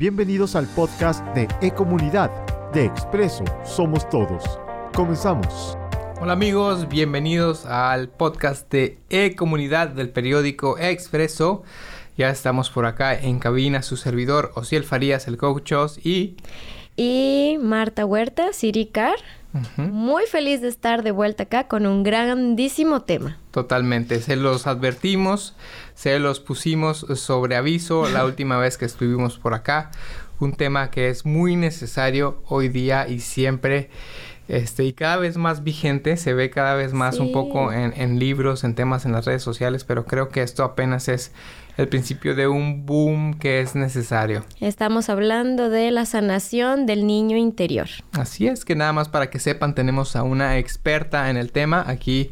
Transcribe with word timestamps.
Bienvenidos 0.00 0.56
al 0.56 0.66
podcast 0.66 1.22
de 1.34 1.46
E-Comunidad 1.60 2.30
de 2.72 2.86
Expreso 2.86 3.44
Somos 3.66 4.08
Todos. 4.08 4.58
Comenzamos. 4.94 5.76
Hola 6.22 6.32
amigos, 6.32 6.88
bienvenidos 6.88 7.66
al 7.66 8.08
podcast 8.08 8.72
de 8.72 8.96
E-Comunidad 9.10 9.88
del 9.88 10.08
periódico 10.08 10.78
Expreso. 10.78 11.64
Ya 12.16 12.30
estamos 12.30 12.70
por 12.70 12.86
acá 12.86 13.14
en 13.14 13.38
cabina, 13.40 13.82
su 13.82 13.98
servidor 13.98 14.52
Osiel 14.54 14.84
Farías, 14.84 15.28
el 15.28 15.36
coachos 15.36 15.98
y... 16.02 16.38
Y 16.96 17.58
Marta 17.60 18.06
Huerta, 18.06 18.54
Siricar. 18.54 19.16
Muy 19.76 20.26
feliz 20.26 20.60
de 20.60 20.68
estar 20.68 21.02
de 21.02 21.10
vuelta 21.10 21.44
acá 21.44 21.66
con 21.66 21.86
un 21.86 22.02
grandísimo 22.02 23.02
tema. 23.02 23.38
Totalmente, 23.50 24.20
se 24.20 24.36
los 24.36 24.66
advertimos, 24.66 25.54
se 25.94 26.18
los 26.18 26.40
pusimos 26.40 27.06
sobre 27.16 27.56
aviso 27.56 28.08
la 28.08 28.24
última 28.26 28.58
vez 28.58 28.78
que 28.78 28.84
estuvimos 28.84 29.38
por 29.38 29.54
acá. 29.54 29.90
Un 30.38 30.52
tema 30.54 30.90
que 30.90 31.08
es 31.08 31.26
muy 31.26 31.56
necesario 31.56 32.42
hoy 32.46 32.68
día 32.68 33.08
y 33.08 33.20
siempre. 33.20 33.90
Este, 34.48 34.84
y 34.84 34.92
cada 34.94 35.16
vez 35.16 35.36
más 35.36 35.62
vigente, 35.62 36.16
se 36.16 36.34
ve 36.34 36.50
cada 36.50 36.74
vez 36.74 36.92
más 36.92 37.18
un 37.18 37.30
poco 37.30 37.72
en, 37.72 37.92
en 37.96 38.18
libros, 38.18 38.64
en 38.64 38.74
temas 38.74 39.04
en 39.04 39.12
las 39.12 39.24
redes 39.24 39.42
sociales, 39.42 39.84
pero 39.84 40.06
creo 40.06 40.28
que 40.28 40.42
esto 40.42 40.64
apenas 40.64 41.08
es 41.08 41.30
el 41.80 41.88
principio 41.88 42.34
de 42.34 42.46
un 42.46 42.84
boom 42.84 43.38
que 43.38 43.60
es 43.60 43.74
necesario. 43.74 44.44
Estamos 44.60 45.08
hablando 45.08 45.70
de 45.70 45.90
la 45.90 46.04
sanación 46.04 46.84
del 46.84 47.06
niño 47.06 47.38
interior. 47.38 47.88
Así 48.12 48.46
es 48.46 48.64
que 48.64 48.76
nada 48.76 48.92
más 48.92 49.08
para 49.08 49.30
que 49.30 49.38
sepan, 49.38 49.74
tenemos 49.74 50.14
a 50.14 50.22
una 50.22 50.58
experta 50.58 51.30
en 51.30 51.38
el 51.38 51.52
tema 51.52 51.84
aquí 51.86 52.30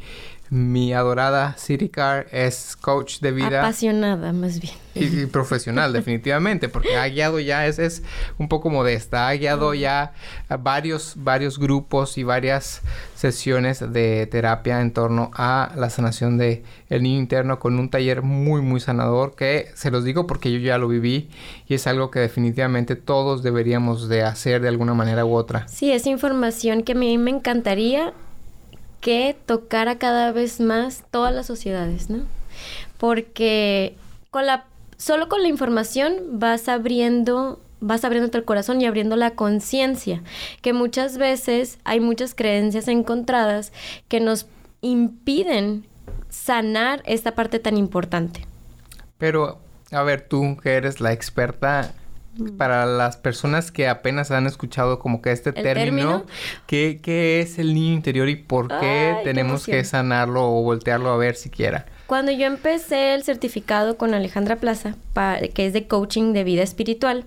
mi 0.50 0.92
adorada 0.92 1.54
City 1.58 1.88
Car 1.88 2.26
es 2.32 2.76
coach 2.76 3.20
de 3.20 3.32
vida. 3.32 3.60
Apasionada, 3.60 4.32
más 4.32 4.60
bien. 4.60 4.74
Y, 4.94 5.26
profesional, 5.26 5.92
definitivamente, 5.92 6.68
porque 6.68 6.96
ha 6.96 7.06
guiado 7.08 7.38
ya, 7.38 7.66
es, 7.66 7.78
es 7.78 8.02
un 8.38 8.48
poco 8.48 8.70
modesta, 8.70 9.28
ha 9.28 9.34
guiado 9.34 9.74
ya 9.74 10.12
varios, 10.60 11.14
varios 11.16 11.58
grupos 11.58 12.18
y 12.18 12.24
varias 12.24 12.82
sesiones 13.14 13.92
de 13.92 14.26
terapia 14.26 14.80
en 14.80 14.92
torno 14.92 15.30
a 15.34 15.72
la 15.76 15.90
sanación 15.90 16.38
de 16.38 16.64
el 16.88 17.02
niño 17.02 17.18
interno 17.18 17.58
con 17.58 17.78
un 17.78 17.90
taller 17.90 18.22
muy, 18.22 18.60
muy 18.60 18.80
sanador 18.80 19.34
que 19.34 19.68
se 19.74 19.90
los 19.90 20.04
digo 20.04 20.26
porque 20.26 20.52
yo 20.52 20.58
ya 20.58 20.78
lo 20.78 20.88
viví 20.88 21.28
y 21.66 21.74
es 21.74 21.86
algo 21.86 22.10
que 22.10 22.20
definitivamente 22.20 22.96
todos 22.96 23.42
deberíamos 23.42 24.08
de 24.08 24.22
hacer 24.22 24.60
de 24.60 24.68
alguna 24.68 24.94
manera 24.94 25.24
u 25.24 25.34
otra. 25.34 25.66
Sí, 25.68 25.92
es 25.92 26.06
información 26.06 26.82
que 26.82 26.92
a 26.92 26.96
mí 26.96 27.18
me 27.18 27.30
encantaría 27.30 28.14
que 29.00 29.36
tocara 29.46 29.98
cada 29.98 30.32
vez 30.32 30.60
más 30.60 31.04
todas 31.10 31.34
las 31.34 31.46
sociedades, 31.46 32.10
¿no? 32.10 32.24
Porque 32.98 33.96
con 34.30 34.46
la, 34.46 34.64
solo 34.96 35.28
con 35.28 35.42
la 35.42 35.48
información 35.48 36.38
vas 36.38 36.68
abriendo 36.68 37.60
vas 37.80 38.04
abriéndote 38.04 38.38
el 38.38 38.44
corazón 38.44 38.80
y 38.80 38.86
abriendo 38.86 39.16
la 39.16 39.32
conciencia, 39.32 40.22
que 40.62 40.72
muchas 40.72 41.16
veces 41.16 41.78
hay 41.84 42.00
muchas 42.00 42.34
creencias 42.34 42.88
encontradas 42.88 43.72
que 44.08 44.20
nos 44.20 44.46
impiden 44.80 45.86
sanar 46.28 47.02
esta 47.06 47.34
parte 47.34 47.58
tan 47.58 47.76
importante. 47.76 48.46
Pero, 49.16 49.58
a 49.90 50.02
ver, 50.02 50.22
tú 50.22 50.56
que 50.62 50.74
eres 50.74 51.00
la 51.00 51.12
experta 51.12 51.92
para 52.56 52.86
las 52.86 53.16
personas 53.16 53.70
que 53.70 53.88
apenas 53.88 54.30
han 54.30 54.46
escuchado 54.46 54.98
como 54.98 55.22
que 55.22 55.32
este 55.32 55.52
término, 55.52 56.24
¿qué, 56.66 57.40
es 57.40 57.58
el 57.58 57.74
niño 57.74 57.94
interior 57.94 58.28
y 58.28 58.36
por 58.36 58.68
qué 58.80 59.16
tenemos 59.24 59.66
que 59.66 59.84
sanarlo 59.84 60.44
o 60.44 60.62
voltearlo 60.62 61.10
a 61.10 61.16
ver 61.16 61.36
siquiera? 61.36 61.86
Cuando 62.06 62.32
yo 62.32 62.46
empecé 62.46 63.14
el 63.14 63.22
certificado 63.22 63.96
con 63.96 64.14
Alejandra 64.14 64.56
Plaza, 64.56 64.94
que 65.54 65.66
es 65.66 65.72
de 65.72 65.86
coaching 65.86 66.32
de 66.32 66.44
vida 66.44 66.62
espiritual, 66.62 67.24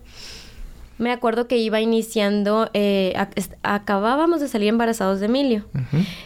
me 1.01 1.11
acuerdo 1.11 1.47
que 1.47 1.57
iba 1.57 1.81
iniciando, 1.81 2.69
eh, 2.73 3.15
acabábamos 3.63 4.39
de 4.39 4.47
salir 4.47 4.67
embarazados 4.67 5.19
de 5.19 5.25
Emilio. 5.25 5.65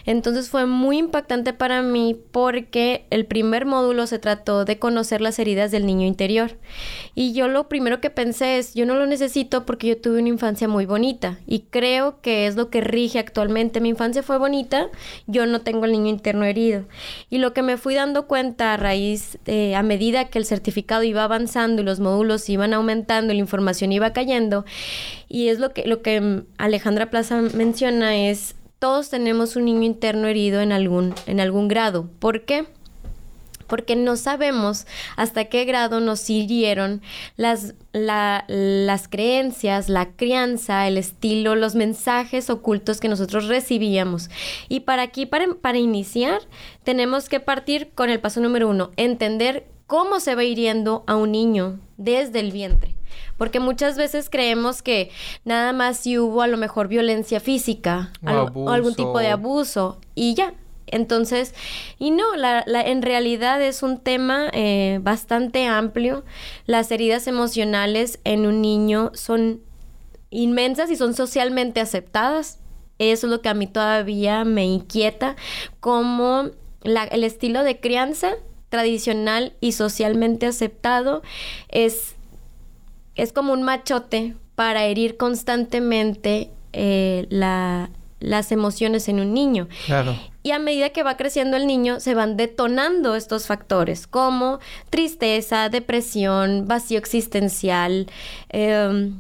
Entonces 0.06 0.50
fue 0.50 0.66
muy 0.66 0.98
impactante 0.98 1.54
para 1.54 1.82
mí 1.82 2.20
porque 2.32 3.06
el 3.10 3.26
primer 3.26 3.66
módulo 3.66 4.06
se 4.06 4.20
trató 4.20 4.66
de 4.66 4.78
conocer 4.78 5.22
las 5.22 5.40
heridas 5.40 5.72
del 5.72 5.86
niño 5.86 6.06
interior. 6.06 6.58
Y 7.16 7.32
yo 7.32 7.48
lo 7.48 7.70
primero 7.70 8.02
que 8.02 8.10
pensé 8.10 8.58
es, 8.58 8.74
yo 8.74 8.86
no 8.86 8.96
lo 8.96 9.06
necesito 9.06 9.66
porque 9.66 9.88
yo 9.88 9.98
tuve 9.98 10.20
una 10.20 10.28
infancia 10.28 10.68
muy 10.68 10.86
bonita 10.86 11.40
y 11.48 11.62
creo 11.70 12.20
que 12.20 12.46
es 12.46 12.58
lo 12.58 12.70
que 12.70 12.82
rige 12.82 13.18
actualmente. 13.18 13.80
Mi 13.80 13.88
infancia 13.88 14.24
fue 14.24 14.38
bonita, 14.38 14.90
yo 15.26 15.46
no 15.46 15.62
tengo 15.62 15.86
el 15.86 15.94
niño 15.94 16.10
interno 16.10 16.44
herido. 16.44 16.84
Y 17.30 17.38
lo 17.38 17.54
que 17.54 17.62
me 17.62 17.78
fui 17.78 17.96
dando 17.96 18.28
cuenta 18.28 18.74
a 18.74 18.78
raíz, 18.78 19.38
eh, 19.46 19.74
a 19.74 19.84
medida 19.84 20.26
que 20.26 20.38
el 20.38 20.46
certificado 20.46 21.04
iba 21.04 21.24
avanzando 21.24 21.82
y 21.82 21.86
los 21.86 22.02
módulos 22.02 22.50
iban 22.50 22.74
aumentando 22.74 23.32
y 23.32 23.38
la 23.38 23.42
información 23.42 23.94
iba 23.94 24.12
cayendo, 24.12 24.65
y 25.28 25.50
es 25.50 25.60
lo 25.60 25.72
que, 25.72 25.86
lo 25.88 26.02
que 26.02 26.44
Alejandra 26.58 27.10
Plaza 27.10 27.42
menciona 27.42 28.16
es, 28.16 28.56
todos 28.80 29.10
tenemos 29.10 29.56
un 29.56 29.66
niño 29.66 29.84
interno 29.84 30.28
herido 30.28 30.62
en 30.62 30.72
algún, 30.72 31.16
en 31.28 31.40
algún 31.40 31.68
grado. 31.68 32.10
¿Por 32.20 32.46
qué? 32.46 32.66
porque 33.68 33.96
no 33.96 34.16
sabemos 34.16 34.86
hasta 35.16 35.46
qué 35.46 35.66
grado 35.66 36.00
nos 36.00 36.30
hirieron 36.30 37.02
las, 37.36 37.74
las 37.94 39.08
creencias, 39.08 39.90
la 39.90 40.12
crianza, 40.16 40.88
el 40.88 40.98
estilo, 40.98 41.56
los 41.56 41.76
mensajes 41.76 42.50
ocultos 42.50 43.00
que 43.00 43.10
nosotros 43.10 43.48
recibíamos. 43.48 44.30
Y 44.70 44.82
para 44.82 45.04
aquí, 45.04 45.26
para, 45.26 45.48
para 45.56 45.78
iniciar, 45.78 46.42
tenemos 46.84 47.30
que 47.30 47.40
partir 47.40 47.90
con 47.96 48.10
el 48.10 48.20
paso 48.20 48.40
número 48.42 48.70
uno, 48.70 48.92
entender 48.98 49.66
cómo 49.88 50.20
se 50.20 50.36
va 50.36 50.44
hiriendo 50.44 51.04
a 51.08 51.16
un 51.16 51.32
niño 51.32 51.80
desde 51.98 52.40
el 52.40 52.52
vientre. 52.52 52.95
Porque 53.38 53.60
muchas 53.60 53.98
veces 53.98 54.30
creemos 54.30 54.82
que 54.82 55.12
nada 55.44 55.74
más 55.74 55.98
si 55.98 56.18
hubo 56.18 56.42
a 56.42 56.48
lo 56.48 56.58
mejor 56.58 56.88
violencia 56.88 57.40
física 57.40 58.12
o, 58.24 58.70
algún 58.70 58.96
tipo 58.96 59.20
de 59.20 59.30
abuso 59.30 60.00
y 60.14 60.36
ya. 60.36 60.54
Entonces, 60.88 61.54
y 61.98 62.12
no, 62.12 62.36
la, 62.36 62.64
en 62.68 63.02
realidad 63.02 63.62
es 63.62 63.82
un 63.84 63.98
tema 63.98 64.50
eh, 64.54 65.00
bastante 65.02 65.66
amplio. 65.66 66.24
Las 66.66 66.92
heridas 66.92 67.28
emocionales 67.28 68.20
en 68.24 68.46
un 68.46 68.62
niño 68.62 69.12
son 69.14 69.62
inmensas 70.30 70.92
y 70.92 70.96
son 70.96 71.14
socialmente 71.14 71.80
aceptadas. 71.80 72.60
Eso 73.00 73.28
es 73.28 73.32
lo 73.32 73.42
que 73.42 73.50
a 73.50 73.54
mí 73.54 73.68
todavía 73.68 74.46
me 74.46 74.66
inquieta, 74.66 75.36
como 75.80 76.52
el 76.84 77.24
estilo 77.24 77.64
de 77.64 77.80
crianza 77.80 78.36
tradicional 78.70 79.54
y 79.60 79.72
socialmente 79.72 80.46
aceptado 80.46 81.24
es 81.70 82.16
es 83.16 83.34
como 83.34 83.54
un 83.54 83.64
machote 83.64 84.36
para 84.56 84.86
herir 84.86 85.18
constantemente 85.18 86.52
eh, 86.74 87.28
las 88.20 88.52
emociones 88.52 89.08
en 89.10 89.20
un 89.20 89.34
niño. 89.34 89.68
Claro. 89.86 90.16
Y 90.44 90.52
a 90.52 90.60
medida 90.60 90.90
que 90.90 91.04
va 91.04 91.18
creciendo 91.18 91.58
el 91.58 91.66
niño, 91.66 92.00
se 92.00 92.14
van 92.14 92.38
detonando 92.38 93.16
estos 93.16 93.48
factores 93.48 94.06
como 94.06 94.60
tristeza, 94.90 95.70
depresión, 95.70 96.68
vacío 96.68 97.00
existencial, 97.00 98.08
eh, 98.50 99.12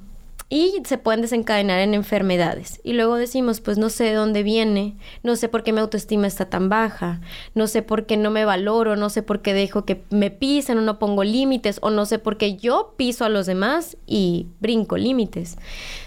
y 0.47 0.75
se 0.85 0.99
pueden 0.99 1.21
desencadenar 1.21 1.79
en 1.79 1.95
enfermedades. 1.95 2.79
Y 2.83 2.93
luego 2.93 3.15
decimos, 3.15 3.61
pues 3.61 3.77
no 3.79 3.89
sé 3.89 4.05
de 4.05 4.13
dónde 4.13 4.43
viene, 4.43 4.95
no 5.23 5.35
sé 5.35 5.49
por 5.49 5.63
qué 5.63 5.73
mi 5.73 5.79
autoestima 5.79 6.27
está 6.27 6.45
tan 6.45 6.69
baja, 6.69 7.19
no 7.55 7.65
sé 7.65 7.81
por 7.81 8.05
qué 8.05 8.15
no 8.15 8.29
me 8.29 8.45
valoro, 8.45 8.95
no 8.95 9.09
sé 9.09 9.23
por 9.23 9.41
qué 9.41 9.53
dejo 9.53 9.85
que 9.85 10.03
me 10.11 10.29
pisen 10.29 10.77
o 10.77 10.81
no 10.81 10.99
pongo 10.99 11.23
límites, 11.23 11.79
o 11.81 11.89
no 11.89 12.05
sé 12.05 12.19
por 12.19 12.37
qué 12.37 12.57
yo 12.57 12.93
piso 12.95 13.25
a 13.25 13.29
los 13.29 13.47
demás 13.47 13.97
y 14.05 14.47
brinco 14.59 14.97
límites. 14.97 15.57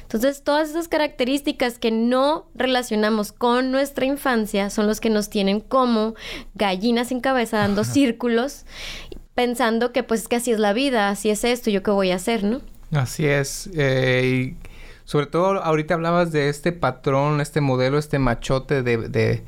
Entonces, 0.03 0.43
todas 0.43 0.71
esas 0.71 0.88
características 0.88 1.78
que 1.78 1.91
no 1.91 2.47
relacionamos 2.54 3.32
con 3.32 3.72
nuestra 3.72 4.06
infancia 4.06 4.71
son 4.71 4.87
los 4.87 5.00
que 5.00 5.10
nos 5.10 5.28
tienen 5.31 5.60
como 5.60 6.15
gallinas 6.54 7.09
sin 7.09 7.21
cabeza 7.21 7.59
dando 7.59 7.82
círculos, 7.84 8.65
pensando 9.34 9.93
que 9.93 10.04
pues 10.04 10.22
es 10.22 10.28
que 10.28 10.37
así 10.37 10.53
es 10.53 10.60
la 10.60 10.72
vida, 10.72 11.10
así 11.10 11.28
es 11.28 11.44
esto, 11.44 11.71
yo 11.71 11.82
qué 11.82 11.91
voy 11.91 12.12
a 12.12 12.16
hacer, 12.16 12.44
¿no? 12.44 12.60
Así 12.93 13.26
es. 13.26 13.69
Eh, 13.75 14.54
y 14.56 14.69
sobre 15.04 15.27
todo 15.27 15.63
ahorita 15.63 15.95
hablabas 15.95 16.33
de 16.33 16.48
este 16.48 16.72
patrón, 16.72 17.41
este 17.41 17.60
modelo, 17.60 17.98
este 17.98 18.18
machote 18.18 18.83
de, 18.83 19.45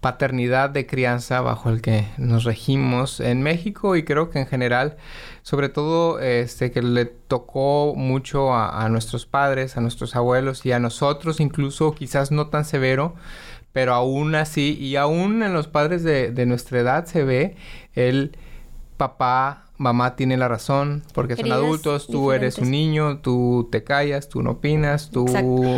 paternidad 0.00 0.70
de 0.70 0.86
crianza 0.86 1.40
bajo 1.40 1.70
el 1.70 1.82
que 1.82 2.06
nos 2.18 2.44
regimos 2.44 3.18
en 3.18 3.42
México 3.42 3.96
y 3.96 4.04
creo 4.04 4.30
que 4.30 4.38
en 4.38 4.46
general, 4.46 4.96
sobre 5.42 5.68
todo 5.68 6.20
este 6.20 6.70
que 6.70 6.82
le 6.82 7.06
tocó 7.06 7.94
mucho 7.96 8.54
a, 8.54 8.88
nuestros 8.90 9.26
padres, 9.26 9.76
a 9.76 9.80
nuestros 9.80 10.14
abuelos 10.14 10.64
y 10.64 10.72
a 10.72 10.78
nosotros, 10.78 11.40
incluso 11.40 11.94
quizás 11.94 12.30
no 12.30 12.46
tan 12.48 12.64
severo, 12.64 13.16
pero 13.72 13.92
aún 13.92 14.34
así, 14.36 14.78
y 14.78 14.96
aún 14.96 15.42
en 15.42 15.52
los 15.52 15.66
padres 15.66 16.04
de, 16.04 16.30
de 16.30 16.46
nuestra 16.46 16.78
edad 16.78 17.06
se 17.06 17.24
ve 17.24 17.56
el 17.94 18.36
papá 18.96 19.67
mamá 19.78 20.16
tiene 20.16 20.36
la 20.36 20.48
razón 20.48 21.02
porque 21.14 21.36
son 21.36 21.50
adultos, 21.52 22.06
tú 22.06 22.32
eres 22.32 22.58
un 22.58 22.70
niño, 22.70 23.20
tú 23.20 23.68
te 23.70 23.84
callas, 23.84 24.28
tú 24.28 24.42
no 24.42 24.52
opinas, 24.52 25.10
tú... 25.10 25.26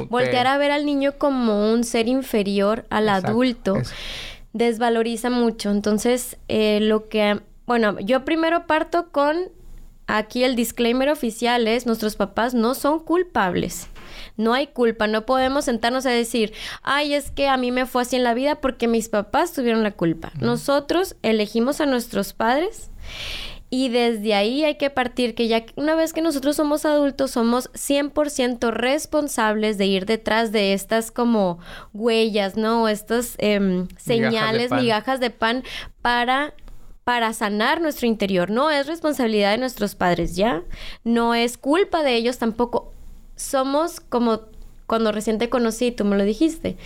Voltear 0.08 0.46
a 0.46 0.58
ver 0.58 0.72
al 0.72 0.84
niño 0.84 1.12
como 1.18 1.72
un 1.72 1.84
ser 1.84 2.08
inferior 2.08 2.86
al 2.90 3.08
adulto 3.08 3.76
desvaloriza 4.52 5.30
mucho. 5.30 5.70
Entonces, 5.70 6.36
eh, 6.48 6.80
lo 6.80 7.08
que... 7.08 7.40
Bueno, 7.66 8.00
yo 8.00 8.24
primero 8.24 8.66
parto 8.66 9.10
con 9.12 9.36
aquí 10.06 10.42
el 10.42 10.56
disclaimer 10.56 11.08
oficial 11.08 11.68
es, 11.68 11.86
nuestros 11.86 12.16
papás 12.16 12.52
no 12.54 12.74
son 12.74 12.98
culpables. 13.00 13.86
No 14.36 14.54
hay 14.54 14.66
culpa, 14.66 15.06
no 15.06 15.24
podemos 15.24 15.66
sentarnos 15.66 16.04
a 16.06 16.10
decir, 16.10 16.52
ay, 16.82 17.14
es 17.14 17.30
que 17.30 17.48
a 17.48 17.56
mí 17.56 17.70
me 17.70 17.86
fue 17.86 18.02
así 18.02 18.16
en 18.16 18.24
la 18.24 18.34
vida 18.34 18.56
porque 18.60 18.88
mis 18.88 19.08
papás 19.08 19.52
tuvieron 19.52 19.82
la 19.82 19.92
culpa. 19.92 20.32
Nosotros 20.40 21.16
elegimos 21.22 21.80
a 21.80 21.86
nuestros 21.86 22.32
padres 22.32 22.90
y 23.70 23.88
desde 23.88 24.34
ahí 24.34 24.64
hay 24.64 24.74
que 24.74 24.90
partir 24.90 25.36
que 25.36 25.46
ya 25.46 25.64
una 25.76 25.94
vez 25.94 26.12
que 26.12 26.22
nosotros 26.22 26.56
somos 26.56 26.84
adultos 26.84 27.30
somos 27.30 27.70
100% 27.72 28.70
responsables 28.72 29.78
de 29.78 29.86
ir 29.86 30.06
detrás 30.06 30.50
de 30.50 30.72
estas 30.72 31.12
como 31.12 31.60
huellas, 31.94 32.56
¿no? 32.56 32.88
Estas 32.88 33.36
em, 33.38 33.86
señales, 33.96 34.72
migajas 34.72 35.20
de 35.20 35.30
pan 35.30 35.62
para 36.02 36.52
para 37.04 37.32
sanar 37.32 37.80
nuestro 37.80 38.06
interior. 38.06 38.50
No 38.50 38.70
es 38.70 38.86
responsabilidad 38.86 39.52
de 39.52 39.58
nuestros 39.58 39.94
padres 39.94 40.36
ya, 40.36 40.62
no 41.04 41.34
es 41.34 41.56
culpa 41.56 42.02
de 42.02 42.16
ellos 42.16 42.38
tampoco. 42.38 42.92
Somos 43.36 44.00
como 44.00 44.42
cuando 44.86 45.12
recién 45.12 45.38
te 45.38 45.48
conocí, 45.48 45.92
tú 45.92 46.04
me 46.04 46.16
lo 46.16 46.24
dijiste. 46.24 46.76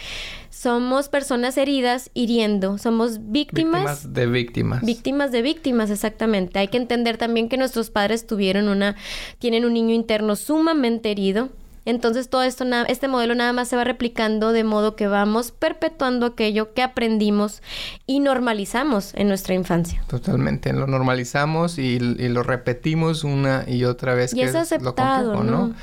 Somos 0.64 1.10
personas 1.10 1.58
heridas 1.58 2.10
hiriendo, 2.14 2.78
somos 2.78 3.30
víctimas, 3.30 3.82
víctimas 3.82 4.14
de 4.14 4.26
víctimas. 4.26 4.82
Víctimas 4.82 5.30
de 5.30 5.42
víctimas, 5.42 5.90
exactamente. 5.90 6.58
Hay 6.58 6.68
que 6.68 6.78
entender 6.78 7.18
también 7.18 7.50
que 7.50 7.58
nuestros 7.58 7.90
padres 7.90 8.26
tuvieron 8.26 8.68
una 8.68 8.96
tienen 9.38 9.66
un 9.66 9.74
niño 9.74 9.94
interno 9.94 10.36
sumamente 10.36 11.10
herido 11.10 11.50
entonces 11.84 12.30
todo 12.30 12.44
esto, 12.44 12.64
este 12.88 13.08
modelo 13.08 13.34
nada 13.34 13.52
más 13.52 13.68
se 13.68 13.76
va 13.76 13.84
replicando 13.84 14.52
de 14.52 14.64
modo 14.64 14.96
que 14.96 15.06
vamos 15.06 15.50
perpetuando 15.50 16.24
aquello 16.24 16.72
que 16.72 16.80
aprendimos 16.82 17.62
y 18.06 18.20
normalizamos 18.20 19.12
en 19.12 19.28
nuestra 19.28 19.52
infancia. 19.52 20.02
Totalmente, 20.06 20.72
lo 20.72 20.86
normalizamos 20.86 21.76
y, 21.76 21.98
lo 21.98 22.42
repetimos 22.42 23.22
una 23.22 23.64
y 23.66 23.84
otra 23.84 24.14
vez. 24.14 24.32
Y 24.32 24.40
es, 24.40 24.54
aceptado, 24.54 25.44
¿no? 25.44 25.74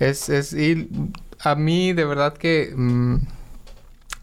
Es, 0.00 0.28
es, 0.28 0.52
y 0.54 0.88
a 1.38 1.54
mí 1.54 1.92
de 1.92 2.04
verdad 2.04 2.34
que... 2.34 2.72
Mm, 2.74 3.18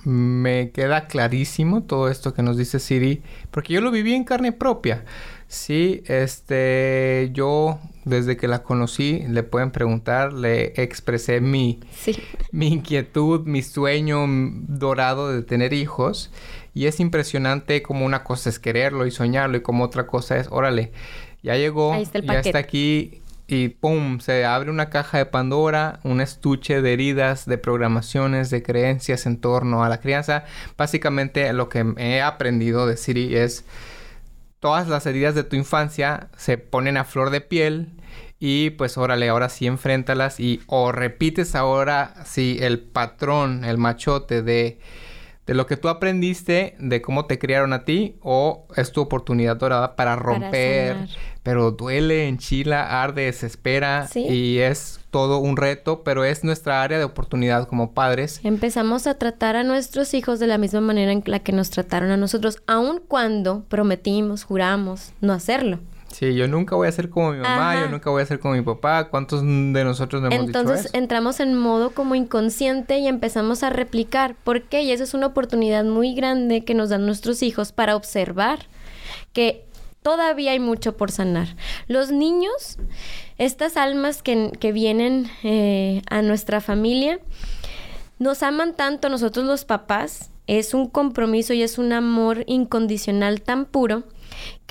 me 0.03 0.71
queda 0.71 1.07
clarísimo 1.07 1.83
todo 1.83 2.09
esto 2.09 2.33
que 2.33 2.43
nos 2.43 2.57
dice 2.57 2.79
Siri, 2.79 3.21
porque 3.51 3.73
yo 3.73 3.81
lo 3.81 3.91
viví 3.91 4.13
en 4.13 4.23
carne 4.23 4.51
propia. 4.51 5.05
Sí, 5.47 6.01
este, 6.05 7.29
yo 7.33 7.79
desde 8.05 8.37
que 8.37 8.47
la 8.47 8.63
conocí, 8.63 9.23
le 9.27 9.43
pueden 9.43 9.71
preguntar, 9.71 10.33
le 10.33 10.73
expresé 10.81 11.41
mi, 11.41 11.81
mi 12.51 12.67
inquietud, 12.67 13.41
mi 13.45 13.61
sueño 13.61 14.25
dorado 14.67 15.31
de 15.31 15.43
tener 15.43 15.73
hijos. 15.73 16.31
Y 16.73 16.85
es 16.85 17.01
impresionante 17.01 17.81
como 17.81 18.05
una 18.05 18.23
cosa 18.23 18.49
es 18.49 18.59
quererlo 18.59 19.05
y 19.05 19.11
soñarlo 19.11 19.57
y 19.57 19.61
como 19.61 19.83
otra 19.83 20.07
cosa 20.07 20.37
es, 20.37 20.47
órale, 20.49 20.93
ya 21.43 21.57
llegó, 21.57 21.95
ya 22.23 22.39
está 22.39 22.59
aquí 22.59 23.20
y 23.51 23.67
¡pum! 23.67 24.19
Se 24.21 24.45
abre 24.45 24.71
una 24.71 24.89
caja 24.89 25.17
de 25.17 25.25
Pandora, 25.25 25.99
un 26.03 26.21
estuche 26.21 26.81
de 26.81 26.93
heridas, 26.93 27.45
de 27.45 27.57
programaciones, 27.57 28.49
de 28.49 28.63
creencias 28.63 29.25
en 29.25 29.41
torno 29.41 29.83
a 29.83 29.89
la 29.89 29.99
crianza. 29.99 30.45
Básicamente 30.77 31.51
lo 31.51 31.67
que 31.67 31.93
he 31.97 32.21
aprendido 32.21 32.87
de 32.87 32.95
Siri 32.95 33.35
es 33.35 33.65
todas 34.61 34.87
las 34.87 35.05
heridas 35.05 35.35
de 35.35 35.43
tu 35.43 35.57
infancia 35.57 36.29
se 36.37 36.57
ponen 36.57 36.95
a 36.95 37.03
flor 37.03 37.29
de 37.29 37.41
piel 37.41 37.89
y 38.39 38.69
pues 38.71 38.97
órale, 38.97 39.27
ahora 39.27 39.49
sí 39.49 39.67
enfréntalas 39.67 40.39
y 40.39 40.61
o 40.67 40.93
repites 40.93 41.53
ahora 41.53 42.13
sí 42.25 42.57
el 42.61 42.79
patrón, 42.79 43.65
el 43.65 43.77
machote 43.77 44.43
de, 44.43 44.79
de 45.51 45.55
lo 45.55 45.65
que 45.65 45.75
tú 45.75 45.89
aprendiste, 45.89 46.77
de 46.79 47.01
cómo 47.01 47.25
te 47.25 47.37
criaron 47.37 47.73
a 47.73 47.83
ti 47.83 48.15
o 48.21 48.67
es 48.77 48.93
tu 48.93 49.01
oportunidad 49.01 49.57
dorada 49.57 49.97
para 49.97 50.15
romper, 50.15 50.95
pero 51.43 51.71
duele, 51.71 52.29
enchila, 52.29 53.03
arde, 53.03 53.25
desespera 53.25 54.07
y 54.15 54.59
es 54.59 55.01
todo 55.09 55.39
un 55.39 55.57
reto, 55.57 56.05
pero 56.05 56.23
es 56.23 56.45
nuestra 56.45 56.81
área 56.81 56.99
de 56.99 57.03
oportunidad 57.03 57.67
como 57.67 57.91
padres. 57.91 58.39
Empezamos 58.45 59.07
a 59.07 59.15
tratar 59.15 59.57
a 59.57 59.65
nuestros 59.65 60.13
hijos 60.13 60.39
de 60.39 60.47
la 60.47 60.57
misma 60.57 60.79
manera 60.79 61.11
en 61.11 61.21
la 61.25 61.39
que 61.39 61.51
nos 61.51 61.69
trataron 61.69 62.11
a 62.11 62.15
nosotros, 62.17 62.63
aun 62.65 63.01
cuando 63.05 63.65
prometimos, 63.67 64.45
juramos 64.45 65.11
no 65.19 65.33
hacerlo. 65.33 65.79
Sí, 66.13 66.35
yo 66.35 66.47
nunca 66.47 66.75
voy 66.75 66.87
a 66.87 66.91
ser 66.91 67.09
como 67.09 67.31
mi 67.31 67.39
mamá, 67.39 67.79
yo 67.79 67.89
nunca 67.89 68.09
voy 68.09 68.21
a 68.21 68.25
ser 68.25 68.39
como 68.39 68.53
mi 68.53 68.61
papá. 68.61 69.09
¿Cuántos 69.09 69.41
de 69.41 69.83
nosotros 69.83 70.23
hemos 70.23 70.45
Entonces 70.45 70.89
entramos 70.93 71.39
en 71.39 71.57
modo 71.57 71.91
como 71.91 72.15
inconsciente 72.15 72.99
y 72.99 73.07
empezamos 73.07 73.63
a 73.63 73.69
replicar. 73.69 74.35
¿Por 74.35 74.63
qué? 74.63 74.83
Y 74.83 74.91
esa 74.91 75.03
es 75.03 75.13
una 75.13 75.27
oportunidad 75.27 75.83
muy 75.83 76.13
grande 76.13 76.63
que 76.63 76.73
nos 76.73 76.89
dan 76.89 77.05
nuestros 77.05 77.43
hijos 77.43 77.71
para 77.71 77.95
observar 77.95 78.67
que 79.33 79.65
todavía 80.01 80.51
hay 80.51 80.59
mucho 80.59 80.97
por 80.97 81.11
sanar. 81.11 81.55
Los 81.87 82.11
niños, 82.11 82.77
estas 83.37 83.77
almas 83.77 84.21
que, 84.21 84.71
vienen 84.73 85.29
eh, 85.43 86.01
a 86.09 86.21
nuestra 86.21 86.61
familia, 86.61 87.19
nos 88.19 88.43
aman 88.43 88.75
tanto 88.75 89.09
nosotros 89.09 89.45
los 89.45 89.65
papás, 89.65 90.29
es 90.47 90.73
un 90.73 90.87
compromiso 90.87 91.53
y 91.53 91.63
es 91.63 91.77
un 91.77 91.93
amor 91.93 92.43
incondicional 92.47 93.41
tan 93.41 93.65
puro 93.65 94.03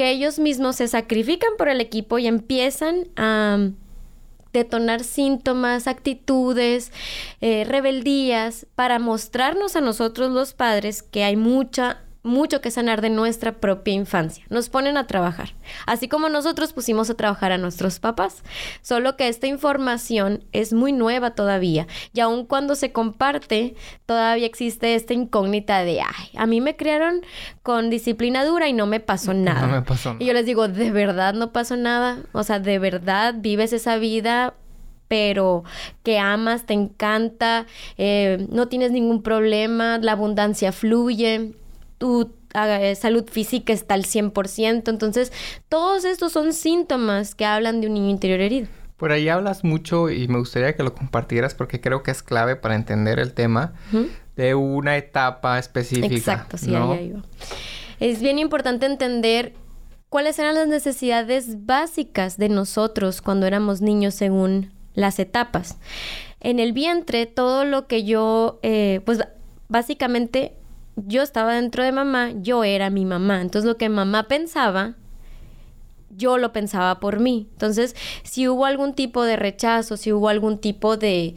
que 0.01 0.11
ellos 0.11 0.39
mismos 0.39 0.77
se 0.77 0.89
sacrifican 0.89 1.51
por 1.59 1.69
el 1.69 1.79
equipo 1.79 2.19
y 2.19 2.27
empiezan 2.27 3.09
a 3.17 3.69
detonar 4.51 5.05
síntomas, 5.05 5.87
actitudes, 5.87 6.91
eh, 7.43 7.65
rebeldías, 7.69 8.67
para 8.75 8.99
mostrarnos 8.99 9.77
a 9.77 9.83
nosotros 9.83 10.31
los 10.31 10.55
padres 10.55 11.03
que 11.03 11.23
hay 11.23 11.37
mucha 11.37 12.03
mucho 12.23 12.61
que 12.61 12.71
sanar 12.71 13.01
de 13.01 13.11
nuestra 13.11 13.53
propia 13.53 13.95
infancia. 13.95 14.45
Nos 14.51 14.69
ponen 14.69 14.97
a 14.97 15.07
trabajar, 15.07 15.55
así 15.87 16.09
como 16.09 16.29
nosotros 16.29 16.73
pusimos 16.73 17.09
a 17.11 17.15
trabajar 17.15 17.53
a 17.53 17.59
nuestros 17.59 17.99
papás. 17.99 18.43
Solo 18.83 19.17
que 19.17 19.29
esta 19.29 19.47
información 19.47 20.45
es 20.53 20.73
muy 20.73 20.93
nueva 20.93 21.35
todavía 21.35 21.87
y 22.13 22.21
aun 22.21 22.45
cuando 22.45 22.75
se 22.75 22.93
comparte, 22.93 23.75
todavía 24.07 24.47
existe 24.47 24.95
esta 24.95 25.15
incógnita 25.15 25.83
de, 25.83 26.03
ay, 26.03 26.31
a 26.37 26.47
mí 26.47 26.61
me 26.61 26.77
criaron 26.77 27.23
con 27.63 27.91
disciplina 27.91 28.45
dura 28.45 28.69
y 28.69 28.73
no 28.73 28.87
me 28.87 29.01
pasó 29.01 29.33
nada. 29.33 29.67
No 29.67 29.73
me 29.73 29.83
pasó 29.83 30.11
nada. 30.11 30.23
Y 30.23 30.27
yo 30.27 30.33
les 30.35 30.47
digo, 30.47 30.69
¿de 30.69 30.91
verdad 30.91 31.35
no 31.35 31.53
pasó 31.53 31.77
nada? 31.77 32.19
O 32.33 32.43
sea, 32.43 32.61
¿de 32.61 32.79
verdad 32.79 33.35
vives 33.39 33.73
esa 33.73 33.97
vida 33.97 34.55
pero 35.09 35.65
que 36.05 36.21
amas, 36.21 36.67
te 36.67 36.73
encanta, 36.73 37.67
eh, 37.99 38.47
no 38.49 38.69
tienes 38.69 38.93
ningún 38.93 39.25
problema, 39.25 39.99
la 39.99 40.13
abundancia 40.13 40.71
fluye 40.71 41.57
tu 42.01 42.33
eh, 42.55 42.95
salud 42.95 43.29
física 43.31 43.75
está 43.75 43.93
al 43.93 44.05
100%. 44.05 44.89
Entonces, 44.89 45.33
todos 45.69 46.07
estos 46.07 46.33
son 46.33 46.55
síntomas 46.55 47.35
que 47.35 47.45
hablan 47.45 47.83
de 47.83 47.89
un 47.89 47.95
niño 47.95 48.09
interior 48.09 48.41
herido. 48.41 48.69
Por 48.97 49.13
ahí 49.13 49.29
hablas 49.29 49.65
mucho 49.65 50.11
y 50.11 50.27
me 50.27 50.39
gustaría 50.39 50.75
que 50.75 50.83
lo 50.83 50.95
compartieras 50.95 51.55
porque 51.55 51.81
creo 51.81 52.03
que 52.03 52.11
es 52.11 52.23
clave 52.23 52.57
para 52.57 52.75
entender 52.75 53.19
el 53.19 53.35
tema 53.35 53.75
de 54.35 54.55
una 54.55 54.97
etapa 54.97 55.59
específica. 55.59 56.15
Exacto, 56.15 56.57
sí, 56.57 56.75
ahí, 56.75 57.09
iba. 57.09 57.23
Es 57.99 58.21
bien 58.21 58.39
importante 58.39 58.87
entender 58.87 59.53
cuáles 60.09 60.39
eran 60.39 60.55
las 60.55 60.69
necesidades 60.69 61.67
básicas 61.67 62.39
de 62.39 62.49
nosotros 62.49 63.21
cuando 63.21 63.47
éramos 63.47 63.83
niños 63.83 64.15
según 64.15 64.73
las 64.95 65.19
etapas. 65.19 65.79
En 66.41 66.59
el 66.61 66.73
vientre, 66.73 67.27
todo 67.27 67.65
lo 67.65 67.87
que 67.87 68.05
yo, 68.05 68.59
eh, 68.63 69.01
pues 69.05 69.21
básicamente 69.69 70.60
yo 70.97 71.23
estaba 71.23 71.55
dentro 71.55 71.83
de 71.83 71.93
mamá, 71.93 72.33
yo 72.41 72.65
era 72.65 72.91
mi 72.91 73.05
mamá. 73.05 73.41
Entonces 73.41 73.69
lo 73.69 73.77
que 73.77 73.89
mamá 73.89 74.29
pensaba, 74.29 74.95
yo 76.17 76.39
lo 76.39 76.53
pensaba 76.53 77.01
por 77.01 77.21
mí. 77.21 77.49
Entonces, 77.53 77.97
si 78.23 78.49
hubo 78.49 78.67
algún 78.67 78.95
tipo 78.95 79.25
de 79.25 79.37
rechazo, 79.37 79.97
si 79.97 80.13
hubo 80.13 80.29
algún 80.29 80.59
tipo 80.59 80.97
de, 80.97 81.35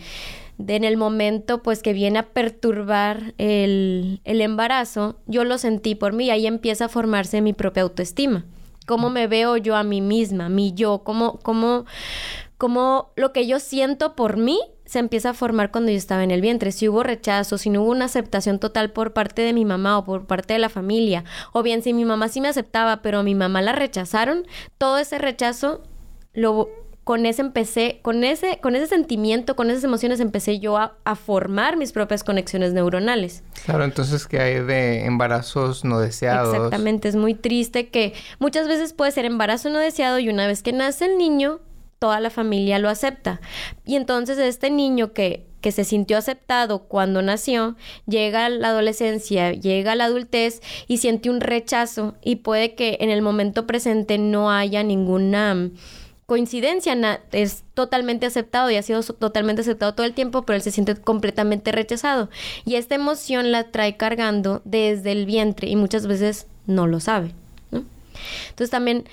de 0.57 0.75
en 0.75 0.83
el 0.83 0.97
momento 0.97 1.63
pues 1.63 1.81
que 1.81 1.93
viene 1.93 2.19
a 2.19 2.27
perturbar 2.27 3.33
el, 3.37 4.21
el 4.23 4.41
embarazo, 4.41 5.17
yo 5.27 5.43
lo 5.43 5.57
sentí 5.57 5.95
por 5.95 6.13
mí 6.13 6.25
y 6.25 6.29
ahí 6.31 6.47
empieza 6.47 6.85
a 6.85 6.89
formarse 6.89 7.41
mi 7.41 7.53
propia 7.53 7.83
autoestima. 7.83 8.45
¿Cómo 8.85 9.09
me 9.09 9.27
veo 9.27 9.55
yo 9.55 9.75
a 9.75 9.83
mí 9.83 10.01
misma, 10.01 10.49
mi 10.49 10.73
yo? 10.73 11.03
¿Cómo, 11.05 11.39
cómo, 11.39 11.85
cómo 12.57 13.11
lo 13.15 13.31
que 13.31 13.47
yo 13.47 13.59
siento 13.59 14.15
por 14.15 14.35
mí 14.35 14.59
se 14.93 14.99
empieza 14.99 15.31
a 15.31 15.33
formar 15.33 15.71
cuando 15.71 15.91
yo 15.91 15.97
estaba 15.97 16.23
en 16.23 16.29
el 16.29 16.39
vientre. 16.39 16.71
Si 16.71 16.87
hubo 16.87 17.01
rechazo, 17.01 17.57
si 17.57 17.71
no 17.71 17.81
hubo 17.81 17.91
una 17.91 18.05
aceptación 18.05 18.59
total 18.59 18.91
por 18.91 19.11
parte 19.11 19.41
de 19.41 19.51
mi 19.51 19.65
mamá 19.65 19.97
o 19.97 20.05
por 20.05 20.27
parte 20.27 20.53
de 20.53 20.59
la 20.59 20.69
familia, 20.69 21.23
o 21.51 21.63
bien 21.63 21.81
si 21.81 21.93
mi 21.93 22.05
mamá 22.05 22.29
sí 22.29 22.41
me 22.41 22.47
aceptaba, 22.47 23.01
pero 23.01 23.19
a 23.19 23.23
mi 23.23 23.33
mamá 23.33 23.63
la 23.63 23.73
rechazaron, 23.73 24.45
todo 24.77 24.99
ese 24.99 25.17
rechazo 25.17 25.81
lo 26.33 26.69
con 27.03 27.25
ese 27.25 27.41
empecé, 27.41 27.99
con 28.01 28.23
ese, 28.23 28.59
con 28.61 28.75
ese 28.75 28.87
sentimiento, 28.87 29.57
con 29.57 29.69
esas 29.69 29.83
emociones 29.83 30.21
empecé 30.21 30.59
yo 30.59 30.77
a, 30.77 30.95
a, 31.03 31.15
formar 31.15 31.75
mis 31.75 31.91
propias 31.91 32.23
conexiones 32.23 32.71
neuronales. 32.71 33.43
Claro, 33.65 33.83
entonces 33.83 34.25
que 34.25 34.39
hay 34.39 34.61
de 34.61 35.05
embarazos 35.05 35.83
no 35.83 35.99
deseados. 35.99 36.55
Exactamente, 36.55 37.09
es 37.09 37.17
muy 37.17 37.33
triste 37.33 37.89
que 37.89 38.13
muchas 38.39 38.69
veces 38.69 38.93
puede 38.93 39.11
ser 39.11 39.25
embarazo 39.25 39.69
no 39.69 39.79
deseado 39.79 40.17
y 40.19 40.29
una 40.29 40.47
vez 40.47 40.63
que 40.63 40.71
nace 40.71 41.05
el 41.05 41.17
niño, 41.17 41.59
toda 42.03 42.19
la 42.19 42.29
familia 42.29 42.79
lo 42.79 42.89
acepta. 42.89 43.39
Y 43.85 43.95
entonces 43.95 44.37
este 44.37 44.69
niño 44.69 45.13
que, 45.13 45.45
que 45.61 45.71
se 45.71 45.85
sintió 45.85 46.17
aceptado 46.17 46.79
cuando 46.79 47.21
nació, 47.21 47.77
llega 48.05 48.45
a 48.45 48.49
la 48.49 48.67
adolescencia, 48.67 49.53
llega 49.53 49.93
a 49.93 49.95
la 49.95 50.03
adultez 50.03 50.61
y 50.89 50.97
siente 50.97 51.29
un 51.29 51.39
rechazo 51.39 52.15
y 52.21 52.35
puede 52.35 52.75
que 52.75 52.97
en 52.99 53.09
el 53.09 53.21
momento 53.21 53.65
presente 53.65 54.17
no 54.17 54.51
haya 54.51 54.83
ninguna 54.83 55.69
coincidencia, 56.25 57.21
es 57.31 57.63
totalmente 57.73 58.25
aceptado 58.25 58.69
y 58.69 58.75
ha 58.75 58.83
sido 58.83 59.01
totalmente 59.01 59.61
aceptado 59.61 59.93
todo 59.93 60.05
el 60.05 60.13
tiempo, 60.13 60.41
pero 60.41 60.57
él 60.57 60.61
se 60.61 60.71
siente 60.71 60.97
completamente 60.97 61.71
rechazado. 61.71 62.29
Y 62.65 62.75
esta 62.75 62.95
emoción 62.95 63.53
la 63.53 63.71
trae 63.71 63.95
cargando 63.95 64.61
desde 64.65 65.13
el 65.13 65.25
vientre 65.25 65.69
y 65.69 65.77
muchas 65.77 66.05
veces 66.05 66.47
no 66.67 66.85
lo 66.85 66.99
sabe. 66.99 67.31
Entonces 67.71 68.69
también 68.69 69.05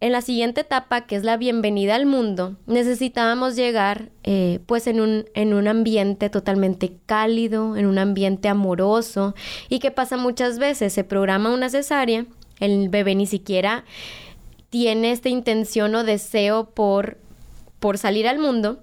en 0.00 0.12
la 0.12 0.22
siguiente 0.22 0.60
etapa, 0.60 1.06
que 1.06 1.16
es 1.16 1.24
la 1.24 1.36
bienvenida 1.36 1.96
al 1.96 2.06
mundo, 2.06 2.56
necesitábamos 2.66 3.56
llegar 3.56 4.10
eh, 4.22 4.60
pues 4.66 4.86
en 4.86 5.00
un, 5.00 5.24
en 5.34 5.54
un 5.54 5.66
ambiente 5.66 6.30
totalmente 6.30 6.92
cálido, 7.06 7.76
en 7.76 7.86
un 7.86 7.98
ambiente 7.98 8.48
amoroso. 8.48 9.34
¿Y 9.68 9.80
qué 9.80 9.90
pasa 9.90 10.16
muchas 10.16 10.58
veces? 10.58 10.92
Se 10.92 11.02
programa 11.02 11.52
una 11.52 11.68
cesárea, 11.68 12.26
el 12.60 12.88
bebé 12.88 13.16
ni 13.16 13.26
siquiera 13.26 13.84
tiene 14.70 15.12
esta 15.12 15.30
intención 15.30 15.94
o 15.94 16.04
deseo 16.04 16.70
por, 16.70 17.18
por 17.80 17.98
salir 17.98 18.28
al 18.28 18.38
mundo 18.38 18.80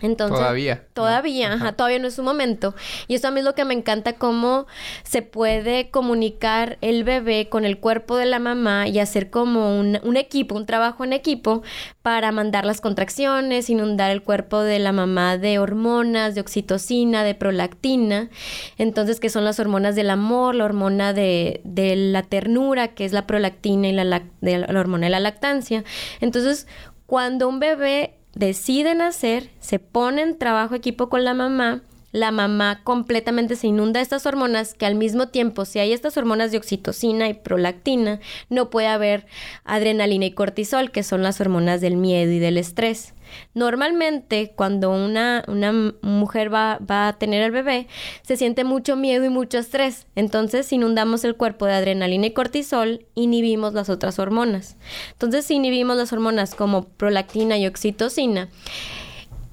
entonces, 0.00 0.38
todavía. 0.38 0.84
Todavía, 0.94 1.74
todavía 1.76 1.98
no 1.98 2.08
es 2.08 2.14
su 2.14 2.22
momento. 2.22 2.74
Y 3.08 3.14
eso 3.14 3.28
a 3.28 3.30
mí 3.30 3.40
es 3.40 3.44
lo 3.44 3.54
que 3.54 3.64
me 3.64 3.74
encanta, 3.74 4.14
cómo 4.14 4.66
se 5.02 5.22
puede 5.22 5.90
comunicar 5.90 6.78
el 6.80 7.04
bebé 7.04 7.48
con 7.48 7.64
el 7.64 7.78
cuerpo 7.78 8.16
de 8.16 8.26
la 8.26 8.38
mamá 8.38 8.88
y 8.88 8.98
hacer 8.98 9.30
como 9.30 9.78
un, 9.78 9.98
un, 10.02 10.16
equipo, 10.16 10.54
un 10.54 10.66
trabajo 10.66 11.04
en 11.04 11.12
equipo 11.12 11.62
para 12.02 12.32
mandar 12.32 12.64
las 12.64 12.80
contracciones, 12.80 13.70
inundar 13.70 14.10
el 14.10 14.22
cuerpo 14.22 14.60
de 14.60 14.78
la 14.78 14.92
mamá 14.92 15.36
de 15.36 15.58
hormonas, 15.58 16.34
de 16.34 16.40
oxitocina, 16.40 17.24
de 17.24 17.34
prolactina. 17.34 18.30
Entonces, 18.78 19.20
que 19.20 19.30
son 19.30 19.44
las 19.44 19.60
hormonas 19.60 19.94
del 19.96 20.10
amor, 20.10 20.54
la 20.54 20.64
hormona 20.64 21.12
de, 21.12 21.60
de 21.64 21.96
la 21.96 22.22
ternura, 22.22 22.88
que 22.88 23.04
es 23.04 23.12
la 23.12 23.26
prolactina 23.26 23.88
y 23.88 23.92
la, 23.92 24.22
de 24.40 24.58
la 24.58 24.80
hormona 24.80 25.06
de 25.06 25.10
la 25.10 25.20
lactancia. 25.20 25.84
Entonces, 26.20 26.66
cuando 27.06 27.48
un 27.48 27.58
bebé 27.58 28.19
deciden 28.34 29.02
hacer, 29.02 29.50
se 29.60 29.78
ponen 29.78 30.38
trabajo 30.38 30.74
equipo 30.74 31.08
con 31.08 31.24
la 31.24 31.34
mamá, 31.34 31.82
la 32.12 32.30
mamá 32.32 32.80
completamente 32.82 33.56
se 33.56 33.68
inunda 33.68 33.98
de 33.98 34.02
estas 34.02 34.26
hormonas 34.26 34.74
que 34.74 34.86
al 34.86 34.94
mismo 34.94 35.28
tiempo, 35.28 35.64
si 35.64 35.78
hay 35.78 35.92
estas 35.92 36.16
hormonas 36.16 36.50
de 36.50 36.58
oxitocina 36.58 37.28
y 37.28 37.34
prolactina, 37.34 38.20
no 38.48 38.70
puede 38.70 38.88
haber 38.88 39.26
adrenalina 39.64 40.26
y 40.26 40.32
cortisol, 40.32 40.90
que 40.90 41.02
son 41.02 41.22
las 41.22 41.40
hormonas 41.40 41.80
del 41.80 41.96
miedo 41.96 42.32
y 42.32 42.38
del 42.38 42.58
estrés. 42.58 43.14
Normalmente, 43.54 44.52
cuando 44.56 44.90
una, 44.90 45.44
una 45.46 45.94
mujer 46.02 46.52
va, 46.52 46.78
va, 46.78 47.08
a 47.08 47.18
tener 47.18 47.42
el 47.42 47.52
bebé, 47.52 47.86
se 48.22 48.36
siente 48.36 48.64
mucho 48.64 48.96
miedo 48.96 49.24
y 49.24 49.28
mucho 49.28 49.58
estrés. 49.58 50.06
Entonces, 50.16 50.72
inundamos 50.72 51.24
el 51.24 51.36
cuerpo 51.36 51.66
de 51.66 51.74
adrenalina 51.74 52.26
y 52.26 52.32
cortisol, 52.32 53.06
inhibimos 53.14 53.72
las 53.72 53.88
otras 53.88 54.18
hormonas. 54.18 54.76
Entonces, 55.12 55.44
si 55.46 55.54
inhibimos 55.54 55.96
las 55.96 56.12
hormonas 56.12 56.54
como 56.56 56.88
prolactina 56.88 57.56
y 57.56 57.66
oxitocina, 57.66 58.48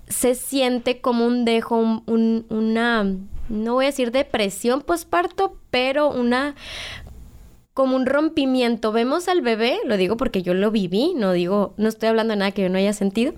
se 0.07 0.35
siente 0.35 1.01
como 1.01 1.25
un 1.25 1.45
dejo, 1.45 1.77
un, 1.77 2.45
una, 2.49 3.03
no 3.49 3.73
voy 3.73 3.85
a 3.85 3.89
decir 3.89 4.11
depresión 4.11 4.81
postparto, 4.81 5.57
pero 5.69 6.09
una 6.09 6.55
como 7.73 7.95
un 7.95 8.05
rompimiento. 8.05 8.91
Vemos 8.91 9.27
al 9.27 9.41
bebé, 9.41 9.79
lo 9.85 9.97
digo 9.97 10.17
porque 10.17 10.41
yo 10.41 10.53
lo 10.53 10.71
viví, 10.71 11.13
no 11.15 11.31
digo, 11.31 11.73
no 11.77 11.89
estoy 11.89 12.09
hablando 12.09 12.31
de 12.31 12.39
nada 12.39 12.51
que 12.51 12.63
yo 12.63 12.69
no 12.69 12.77
haya 12.77 12.93
sentido 12.93 13.33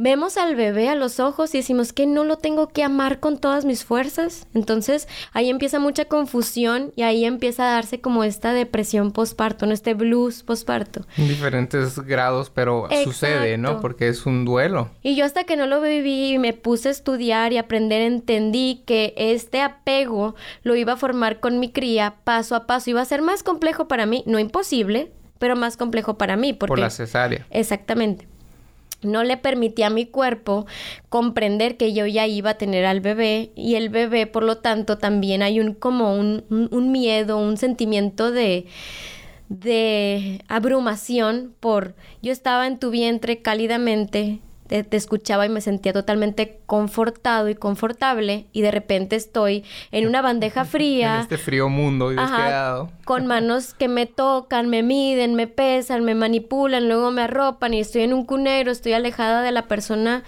vemos 0.00 0.36
al 0.36 0.54
bebé 0.54 0.88
a 0.88 0.94
los 0.94 1.18
ojos 1.18 1.52
y 1.54 1.58
decimos 1.58 1.92
que 1.92 2.06
no 2.06 2.22
lo 2.22 2.38
tengo 2.38 2.68
que 2.68 2.84
amar 2.84 3.18
con 3.18 3.36
todas 3.38 3.64
mis 3.64 3.84
fuerzas. 3.84 4.46
Entonces 4.54 5.08
ahí 5.32 5.50
empieza 5.50 5.80
mucha 5.80 6.04
confusión 6.04 6.92
y 6.94 7.02
ahí 7.02 7.24
empieza 7.24 7.64
a 7.64 7.72
darse 7.72 8.00
como 8.00 8.22
esta 8.22 8.52
depresión 8.52 9.10
postparto, 9.10 9.66
¿no? 9.66 9.74
este 9.74 9.94
blues 9.94 10.44
postparto. 10.44 11.04
En 11.16 11.28
diferentes 11.28 11.98
grados, 11.98 12.48
pero 12.50 12.88
sucede, 13.02 13.58
¿no? 13.58 13.80
Porque 13.80 14.08
es 14.08 14.24
un 14.24 14.44
duelo. 14.44 14.90
Y 15.02 15.16
yo 15.16 15.24
hasta 15.24 15.44
que 15.44 15.56
no 15.56 15.66
lo 15.66 15.80
viví 15.80 16.34
y 16.34 16.38
me 16.38 16.52
puse 16.52 16.88
a 16.88 16.92
estudiar 16.92 17.52
y 17.52 17.58
aprender, 17.58 18.02
entendí 18.02 18.82
que 18.86 19.14
este 19.16 19.60
apego 19.60 20.36
lo 20.62 20.76
iba 20.76 20.92
a 20.92 20.96
formar 20.96 21.40
con 21.40 21.58
mi 21.58 21.72
cría 21.72 22.14
paso 22.22 22.54
a 22.54 22.66
paso. 22.66 22.90
Iba 22.90 23.00
a 23.00 23.04
ser 23.04 23.22
más 23.22 23.42
complejo 23.42 23.88
para 23.88 24.06
mí, 24.06 24.22
no 24.26 24.38
imposible, 24.38 25.10
pero 25.40 25.56
más 25.56 25.76
complejo 25.76 26.16
para 26.16 26.36
mí. 26.36 26.52
Porque... 26.52 26.70
Por 26.70 26.78
la 26.78 26.90
cesárea. 26.90 27.46
Exactamente 27.50 28.37
no 29.02 29.22
le 29.24 29.36
permitía 29.36 29.88
a 29.88 29.90
mi 29.90 30.06
cuerpo 30.06 30.66
comprender 31.08 31.76
que 31.76 31.92
yo 31.92 32.06
ya 32.06 32.26
iba 32.26 32.50
a 32.50 32.58
tener 32.58 32.84
al 32.84 33.00
bebé 33.00 33.52
y 33.54 33.76
el 33.76 33.88
bebé 33.88 34.26
por 34.26 34.42
lo 34.42 34.58
tanto 34.58 34.98
también 34.98 35.42
hay 35.42 35.60
un 35.60 35.74
como 35.74 36.14
un, 36.14 36.44
un, 36.50 36.92
miedo, 36.92 37.38
un 37.38 37.56
sentimiento 37.56 38.30
de 38.30 38.66
de 39.48 40.44
abrumación 40.48 41.54
por 41.58 41.94
yo 42.20 42.32
estaba 42.32 42.66
en 42.66 42.78
tu 42.78 42.90
vientre 42.90 43.40
cálidamente 43.40 44.40
te, 44.68 44.96
escuchaba 44.96 45.46
y 45.46 45.48
me 45.48 45.60
sentía 45.60 45.92
totalmente 45.92 46.60
confortado 46.66 47.48
y 47.48 47.54
confortable 47.54 48.46
y 48.52 48.60
de 48.60 48.70
repente 48.70 49.16
estoy 49.16 49.64
en 49.90 50.06
una 50.06 50.22
bandeja 50.22 50.64
fría. 50.66 51.16
en 51.16 51.20
este 51.22 51.38
frío 51.38 51.68
mundo 51.68 52.12
y 52.12 52.16
ajá, 52.18 52.88
Con 53.04 53.26
manos 53.26 53.74
que 53.74 53.88
me 53.88 54.06
tocan, 54.06 54.68
me 54.68 54.82
miden, 54.82 55.34
me 55.34 55.46
pesan, 55.46 56.04
me 56.04 56.14
manipulan, 56.14 56.88
luego 56.88 57.10
me 57.10 57.22
arropan 57.22 57.74
y 57.74 57.80
estoy 57.80 58.02
en 58.02 58.12
un 58.12 58.24
cunero, 58.24 58.70
estoy 58.70 58.92
alejada 58.92 59.42
de 59.42 59.52
la 59.52 59.66
persona 59.66 60.22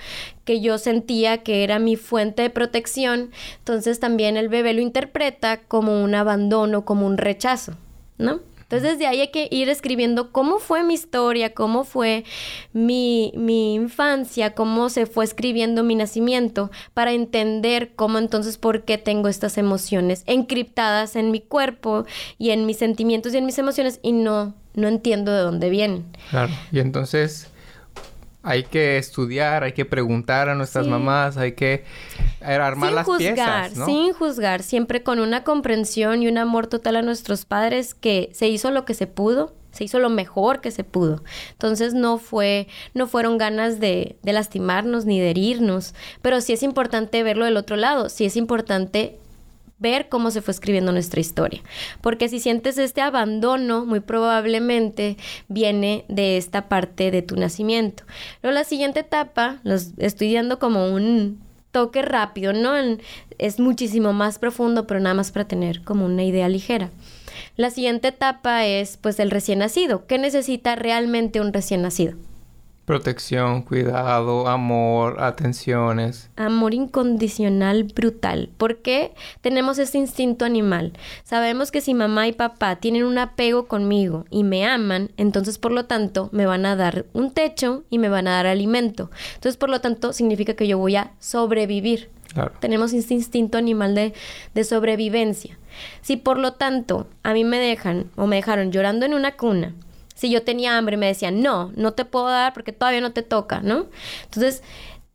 que 0.44 0.61
yo 0.61 0.78
sentía 0.78 1.42
que 1.42 1.62
era 1.62 1.78
mi 1.78 1.97
fuente 1.97 2.42
de 2.42 2.50
protección. 2.50 3.30
Entonces 3.59 4.00
también 4.00 4.37
el 4.37 4.49
bebé 4.49 4.73
lo 4.73 4.80
interpreta 4.80 5.59
como 5.59 6.02
un 6.02 6.14
abandono, 6.14 6.85
como 6.85 7.06
un 7.06 7.18
rechazo, 7.18 7.75
¿no? 8.18 8.40
Entonces 8.70 8.92
desde 8.92 9.08
ahí 9.08 9.20
hay 9.20 9.32
que 9.32 9.48
ir 9.50 9.68
escribiendo 9.68 10.30
cómo 10.30 10.60
fue 10.60 10.84
mi 10.84 10.94
historia, 10.94 11.54
cómo 11.54 11.82
fue 11.82 12.22
mi, 12.72 13.32
mi 13.34 13.74
infancia, 13.74 14.54
cómo 14.54 14.90
se 14.90 15.06
fue 15.06 15.24
escribiendo 15.24 15.82
mi 15.82 15.96
nacimiento, 15.96 16.70
para 16.94 17.10
entender 17.10 17.90
cómo 17.96 18.18
entonces 18.18 18.58
por 18.58 18.84
qué 18.84 18.96
tengo 18.96 19.26
estas 19.26 19.58
emociones 19.58 20.22
encriptadas 20.26 21.16
en 21.16 21.32
mi 21.32 21.40
cuerpo 21.40 22.06
y 22.38 22.50
en 22.50 22.64
mis 22.64 22.76
sentimientos 22.76 23.34
y 23.34 23.38
en 23.38 23.46
mis 23.46 23.58
emociones 23.58 23.98
y 24.04 24.12
no, 24.12 24.54
no 24.76 24.86
entiendo 24.86 25.32
de 25.32 25.40
dónde 25.40 25.68
vienen. 25.68 26.04
Claro, 26.30 26.52
y 26.70 26.78
entonces 26.78 27.50
hay 28.42 28.64
que 28.64 28.97
estudiar, 28.97 29.64
hay 29.64 29.73
que 29.73 29.85
preguntar 29.85 30.49
a 30.49 30.54
nuestras 30.54 30.87
mamás, 30.87 31.37
hay 31.37 31.52
que 31.52 31.85
armar 32.40 32.88
sin 32.88 32.97
las 32.97 33.06
juzgar, 33.06 33.35
piezas, 33.35 33.76
¿no? 33.76 33.87
Sin 33.87 34.12
juzgar, 34.12 34.62
siempre 34.62 35.02
con 35.02 35.20
una 35.20 35.44
comprensión 35.44 36.23
y 36.23 36.28
un 36.28 36.38
amor 36.38 36.66
total 36.66 36.97
a 36.97 37.02
nuestros 37.02 37.44
padres 37.44 37.94
que 37.94 38.30
se 38.32 38.49
hizo 38.49 38.70
lo 38.70 38.85
que 38.85 38.94
se 38.94 39.06
pudo, 39.06 39.52
se 39.73 39.85
hizo 39.85 39.99
lo 39.99 40.09
mejor 40.09 40.61
que 40.61 40.70
se 40.70 40.85
pudo. 40.85 41.23
Entonces 41.52 41.92
no 41.92 42.18
fue, 42.18 42.66
no 42.94 43.06
fueron 43.06 43.37
ganas 43.37 43.78
de, 43.78 44.16
de 44.23 44.32
lastimarnos 44.32 45.04
ni 45.04 45.20
de 45.20 45.30
herirnos, 45.30 45.94
pero 46.23 46.40
sí 46.40 46.54
es 46.54 46.62
importante 46.62 47.23
verlo 47.23 47.44
del 47.44 47.59
otro 47.59 47.76
lado, 47.76 48.09
sí 48.09 48.25
es 48.25 48.37
importante 48.37 49.18
ver 49.80 50.08
cómo 50.08 50.30
se 50.30 50.42
fue 50.42 50.52
escribiendo 50.52 50.92
nuestra 50.92 51.20
historia. 51.20 51.62
Porque 52.00 52.28
si 52.28 52.38
sientes 52.38 52.78
este 52.78 53.00
abandono, 53.00 53.84
muy 53.84 54.00
probablemente 54.00 55.16
viene 55.49 56.04
de 56.08 56.37
esta 56.37 56.68
parte 56.68 57.10
de 57.10 57.22
tu 57.22 57.37
nacimiento. 57.37 58.04
Luego 58.42 58.54
la 58.54 58.64
siguiente 58.64 59.00
etapa, 59.00 59.58
los 59.64 59.88
estoy 59.99 60.32
dando 60.32 60.58
como 60.58 60.92
un 60.92 61.40
toque 61.72 62.02
rápido, 62.02 62.52
¿no? 62.52 62.72
Es 63.38 63.58
muchísimo 63.58 64.12
más 64.12 64.38
profundo, 64.38 64.87
pero 64.87 65.00
nada 65.00 65.14
más 65.14 65.32
para 65.32 65.49
tener 65.49 65.82
como 65.82 66.04
una 66.04 66.25
idea 66.25 66.49
ligera. 66.49 66.90
La 67.56 67.70
siguiente 67.70 68.08
etapa 68.08 68.66
es 68.66 68.96
pues 68.96 69.18
el 69.18 69.30
recién 69.30 69.60
nacido. 69.60 70.06
¿Qué 70.06 70.18
necesita 70.18 70.76
realmente 70.76 71.40
un 71.40 71.52
recién 71.52 71.82
nacido? 71.82 72.16
Protección, 72.90 73.62
cuidado, 73.62 74.49
amor, 74.49 75.23
atenciones. 75.23 76.28
Amor 76.35 76.75
incondicional 76.75 77.85
brutal. 77.85 78.50
¿Por 78.56 78.78
qué 78.78 79.14
tenemos 79.42 79.78
este 79.78 79.99
instinto 79.99 80.44
animal? 80.44 80.94
Sabemos 81.23 81.70
que 81.70 81.82
si 81.82 81.94
mamá 81.94 82.26
y 82.26 82.32
papá 82.32 82.80
tienen 82.80 83.04
un 83.04 83.16
apego 83.18 83.68
conmigo 83.68 84.25
y 84.28 84.42
me 84.42 84.66
aman, 84.66 85.12
entonces 85.18 85.56
por 85.56 85.70
lo 85.70 85.85
tanto 85.85 86.30
me 86.32 86.47
van 86.47 86.66
a 86.66 86.75
dar 86.75 87.06
un 87.12 87.30
techo 87.30 87.85
y 87.90 88.00
me 88.00 88.09
van 88.09 88.26
a 88.26 88.32
dar 88.32 88.49
alimento. 88.49 89.12
Entonces 89.37 89.56
por 89.56 89.70
lo 89.70 89.80
tanto 89.80 90.12
significa 90.12 90.54
que 90.54 90.66
yo 90.66 90.76
voy 90.76 90.97
a 90.97 91.12
sobrevivir. 91.20 92.11
Tenemos 92.59 92.92
este 92.92 93.14
instinto 93.14 93.56
animal 93.56 93.94
de, 93.94 94.14
de 94.52 94.64
sobrevivencia. 94.64 95.56
Si 96.00 96.16
por 96.16 96.40
lo 96.40 96.54
tanto 96.54 97.06
a 97.23 97.35
mí 97.35 97.44
me 97.44 97.61
dejan 97.61 98.11
o 98.16 98.26
me 98.26 98.35
dejaron 98.35 98.73
llorando 98.73 99.06
en 99.06 99.14
una 99.14 99.37
cuna, 99.37 99.76
si 100.20 100.30
yo 100.30 100.42
tenía 100.42 100.76
hambre, 100.76 100.98
me 100.98 101.06
decían, 101.06 101.40
no, 101.40 101.72
no 101.76 101.94
te 101.94 102.04
puedo 102.04 102.26
dar 102.26 102.52
porque 102.52 102.72
todavía 102.72 103.00
no 103.00 103.12
te 103.12 103.22
toca, 103.22 103.62
¿no? 103.62 103.86
Entonces, 104.24 104.62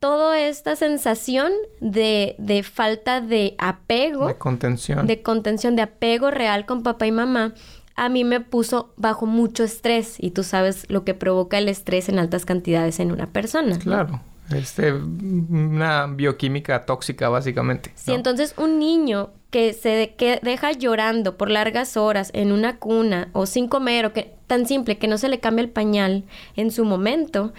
toda 0.00 0.40
esta 0.40 0.74
sensación 0.74 1.52
de, 1.80 2.34
de 2.38 2.64
falta 2.64 3.20
de 3.20 3.54
apego. 3.58 4.26
De 4.26 4.34
contención. 4.34 5.06
De 5.06 5.22
contención, 5.22 5.76
de 5.76 5.82
apego 5.82 6.32
real 6.32 6.66
con 6.66 6.82
papá 6.82 7.06
y 7.06 7.12
mamá, 7.12 7.54
a 7.94 8.08
mí 8.08 8.24
me 8.24 8.40
puso 8.40 8.92
bajo 8.96 9.26
mucho 9.26 9.62
estrés 9.62 10.16
y 10.18 10.32
tú 10.32 10.42
sabes 10.42 10.90
lo 10.90 11.04
que 11.04 11.14
provoca 11.14 11.56
el 11.58 11.68
estrés 11.68 12.08
en 12.08 12.18
altas 12.18 12.44
cantidades 12.44 12.98
en 12.98 13.12
una 13.12 13.28
persona. 13.28 13.78
Claro. 13.78 14.20
Este, 14.50 14.92
una 14.92 16.08
bioquímica 16.08 16.84
tóxica, 16.84 17.28
básicamente. 17.28 17.92
Sí, 17.94 18.12
entonces 18.12 18.54
un 18.58 18.80
niño 18.80 19.30
que 19.50 19.72
se 19.72 20.14
que 20.16 20.40
deja 20.42 20.72
llorando 20.72 21.36
por 21.36 21.50
largas 21.50 21.96
horas 21.96 22.30
en 22.34 22.52
una 22.52 22.78
cuna 22.78 23.30
o 23.32 23.46
sin 23.46 23.68
comer 23.68 24.06
o 24.06 24.12
que 24.12 24.34
tan 24.46 24.66
simple 24.66 24.98
que 24.98 25.08
no 25.08 25.18
se 25.18 25.28
le 25.28 25.40
cambia 25.40 25.62
el 25.62 25.70
pañal 25.70 26.24
en 26.56 26.70
su 26.70 26.84
momento, 26.84 27.52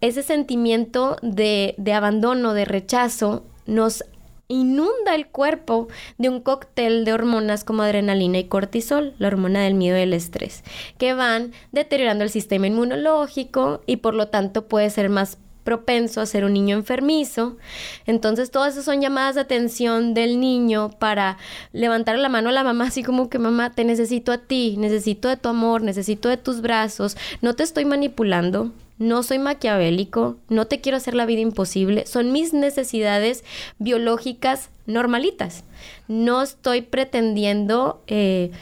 ese 0.00 0.22
sentimiento 0.22 1.16
de, 1.22 1.74
de 1.78 1.92
abandono, 1.92 2.54
de 2.54 2.64
rechazo, 2.64 3.44
nos 3.66 4.04
inunda 4.48 5.14
el 5.14 5.26
cuerpo 5.26 5.88
de 6.16 6.30
un 6.30 6.40
cóctel 6.40 7.04
de 7.04 7.12
hormonas 7.12 7.64
como 7.64 7.82
adrenalina 7.82 8.38
y 8.38 8.44
cortisol, 8.44 9.14
la 9.18 9.28
hormona 9.28 9.62
del 9.62 9.74
miedo 9.74 9.98
y 9.98 10.02
el 10.02 10.14
estrés, 10.14 10.64
que 10.96 11.12
van 11.12 11.52
deteriorando 11.70 12.24
el 12.24 12.30
sistema 12.30 12.66
inmunológico 12.66 13.82
y 13.86 13.96
por 13.96 14.14
lo 14.14 14.28
tanto 14.28 14.66
puede 14.66 14.88
ser 14.90 15.10
más 15.10 15.38
propenso 15.68 16.22
a 16.22 16.26
ser 16.26 16.46
un 16.46 16.54
niño 16.54 16.74
enfermizo. 16.74 17.58
Entonces, 18.06 18.50
todas 18.50 18.72
esas 18.72 18.86
son 18.86 19.02
llamadas 19.02 19.34
de 19.34 19.42
atención 19.42 20.14
del 20.14 20.40
niño 20.40 20.92
para 20.98 21.36
levantar 21.74 22.18
la 22.18 22.30
mano 22.30 22.48
a 22.48 22.52
la 22.52 22.64
mamá, 22.64 22.86
así 22.86 23.02
como 23.02 23.28
que 23.28 23.38
mamá, 23.38 23.68
te 23.74 23.84
necesito 23.84 24.32
a 24.32 24.38
ti, 24.38 24.76
necesito 24.78 25.28
de 25.28 25.36
tu 25.36 25.50
amor, 25.50 25.82
necesito 25.82 26.30
de 26.30 26.38
tus 26.38 26.62
brazos, 26.62 27.18
no 27.42 27.54
te 27.54 27.64
estoy 27.64 27.84
manipulando, 27.84 28.72
no 28.96 29.22
soy 29.22 29.38
maquiavélico, 29.38 30.38
no 30.48 30.66
te 30.66 30.80
quiero 30.80 30.96
hacer 30.96 31.12
la 31.12 31.26
vida 31.26 31.42
imposible, 31.42 32.06
son 32.06 32.32
mis 32.32 32.54
necesidades 32.54 33.44
biológicas 33.78 34.70
normalitas. 34.86 35.64
No 36.08 36.40
estoy 36.40 36.80
pretendiendo 36.80 38.00
eh, 38.06 38.52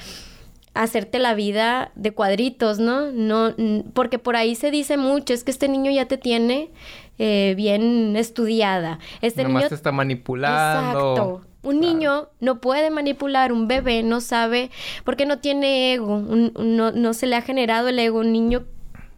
hacerte 0.77 1.19
la 1.19 1.35
vida 1.35 1.91
de 1.95 2.13
cuadritos, 2.13 2.79
¿no? 2.79 3.11
No, 3.13 3.55
porque 3.95 4.19
por 4.19 4.37
ahí 4.37 4.55
se 4.55 4.71
dice 4.71 4.97
mucho, 4.97 5.35
es 5.35 5.45
que 5.45 5.51
este 5.51 5.69
niño 5.69 5.91
ya 5.91 6.07
te 6.07 6.19
tiene 6.19 6.71
eh, 7.19 7.55
bien 7.57 8.17
estudiada. 8.17 8.99
Este 9.23 9.45
niño 9.45 9.69
te 9.69 9.75
está 9.75 9.93
manipulando. 9.93 10.89
Exacto. 11.25 11.41
Un 11.63 11.81
niño 11.81 12.29
no 12.39 12.61
puede 12.61 12.91
manipular, 12.91 13.53
un 13.53 13.67
bebé 13.67 14.05
no 14.05 14.21
sabe, 14.21 14.71
porque 15.05 15.27
no 15.27 15.39
tiene 15.41 15.95
ego, 15.95 16.21
no, 16.21 16.93
no 16.93 17.13
se 17.13 17.27
le 17.27 17.35
ha 17.35 17.43
generado 17.43 17.89
el 17.89 17.99
ego. 17.99 18.21
Un 18.21 18.33
niño 18.33 18.65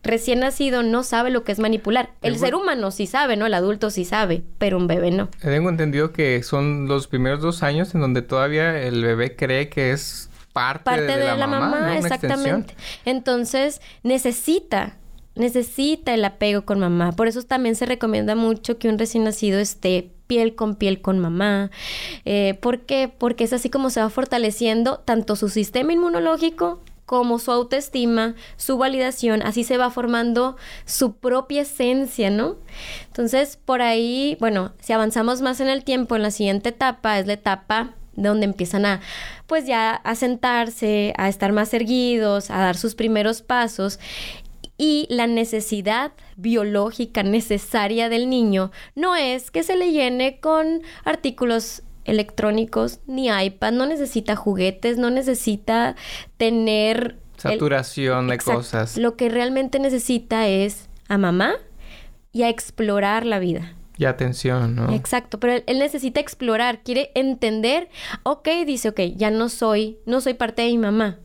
recién 0.02 0.40
nacido 0.40 0.82
no 0.82 1.02
sabe 1.02 1.30
lo 1.30 1.44
que 1.44 1.52
es 1.52 1.58
manipular. 1.58 2.10
El 2.22 2.38
ser 2.38 2.54
humano 2.54 2.90
sí 2.90 3.06
sabe, 3.06 3.36
¿no? 3.36 3.44
El 3.44 3.54
adulto 3.54 3.90
sí 3.90 4.06
sabe, 4.06 4.42
pero 4.56 4.78
un 4.78 4.86
bebé 4.86 5.10
no. 5.10 5.28
Tengo 5.42 5.68
entendido 5.68 6.12
que 6.12 6.42
son 6.42 6.88
los 6.88 7.06
primeros 7.06 7.42
dos 7.42 7.62
años 7.62 7.94
en 7.94 8.00
donde 8.00 8.22
todavía 8.22 8.80
el 8.80 9.04
bebé 9.04 9.36
cree 9.36 9.68
que 9.68 9.92
es 9.92 10.30
parte, 10.52 11.00
de, 11.00 11.36
la, 11.36 11.46
mamá, 11.46 11.96
exactamente. 11.96 12.74
Entonces 13.04 13.80
necesita 14.02 14.96
necesita 15.38 16.12
el 16.14 16.24
apego 16.24 16.64
con 16.64 16.80
mamá. 16.80 17.12
Por 17.12 17.28
eso 17.28 17.42
también 17.42 17.76
se 17.76 17.86
recomienda 17.86 18.34
mucho 18.34 18.78
que 18.78 18.88
un 18.88 18.98
recién 18.98 19.24
nacido 19.24 19.58
esté 19.58 20.10
piel 20.26 20.54
con 20.54 20.74
piel 20.74 21.00
con 21.00 21.18
mamá. 21.18 21.70
Eh, 22.24 22.58
¿Por 22.60 22.80
qué? 22.80 23.10
Porque 23.16 23.44
es 23.44 23.52
así 23.52 23.70
como 23.70 23.90
se 23.90 24.00
va 24.00 24.10
fortaleciendo 24.10 24.98
tanto 24.98 25.36
su 25.36 25.48
sistema 25.48 25.92
inmunológico 25.92 26.80
como 27.06 27.38
su 27.38 27.50
autoestima, 27.50 28.34
su 28.58 28.76
validación, 28.76 29.40
así 29.40 29.64
se 29.64 29.78
va 29.78 29.88
formando 29.88 30.58
su 30.84 31.14
propia 31.14 31.62
esencia, 31.62 32.28
¿no? 32.28 32.56
Entonces, 33.06 33.56
por 33.56 33.80
ahí, 33.80 34.36
bueno, 34.40 34.72
si 34.80 34.92
avanzamos 34.92 35.40
más 35.40 35.60
en 35.60 35.68
el 35.68 35.84
tiempo, 35.84 36.16
en 36.16 36.22
la 36.22 36.30
siguiente 36.30 36.68
etapa, 36.68 37.18
es 37.18 37.26
la 37.26 37.32
etapa 37.32 37.94
donde 38.22 38.46
empiezan 38.46 38.84
a, 38.86 39.00
pues 39.46 39.66
ya 39.66 39.94
a 39.94 40.14
sentarse, 40.14 41.14
a 41.16 41.28
estar 41.28 41.52
más 41.52 41.72
erguidos, 41.74 42.50
a 42.50 42.58
dar 42.58 42.76
sus 42.76 42.94
primeros 42.94 43.42
pasos. 43.42 43.98
Y 44.76 45.06
la 45.10 45.26
necesidad 45.26 46.12
biológica 46.36 47.24
necesaria 47.24 48.08
del 48.08 48.30
niño 48.30 48.70
no 48.94 49.16
es 49.16 49.50
que 49.50 49.64
se 49.64 49.76
le 49.76 49.90
llene 49.90 50.38
con 50.38 50.82
artículos 51.04 51.82
electrónicos 52.04 53.00
ni 53.06 53.28
iPad, 53.28 53.72
no 53.72 53.86
necesita 53.86 54.36
juguetes, 54.36 54.98
no 54.98 55.10
necesita 55.10 55.94
tener... 56.36 57.18
Saturación 57.36 58.28
de 58.28 58.38
cosas. 58.38 58.96
Lo 58.96 59.16
que 59.16 59.28
realmente 59.28 59.78
necesita 59.78 60.48
es 60.48 60.88
a 61.08 61.18
mamá 61.18 61.54
y 62.32 62.42
a 62.42 62.48
explorar 62.48 63.26
la 63.26 63.38
vida. 63.38 63.74
Y 63.98 64.04
atención, 64.04 64.76
¿no? 64.76 64.94
Exacto, 64.94 65.40
pero 65.40 65.60
él, 65.66 65.78
necesita 65.78 66.20
explorar, 66.20 66.82
quiere 66.84 67.10
entender, 67.14 67.88
ok, 68.22 68.48
dice, 68.64 68.90
ok, 68.90 69.00
ya 69.16 69.30
no 69.30 69.48
soy, 69.48 69.98
no 70.06 70.20
soy 70.20 70.34
parte 70.34 70.62
de 70.62 70.68
mi 70.68 70.78
mamá, 70.78 71.18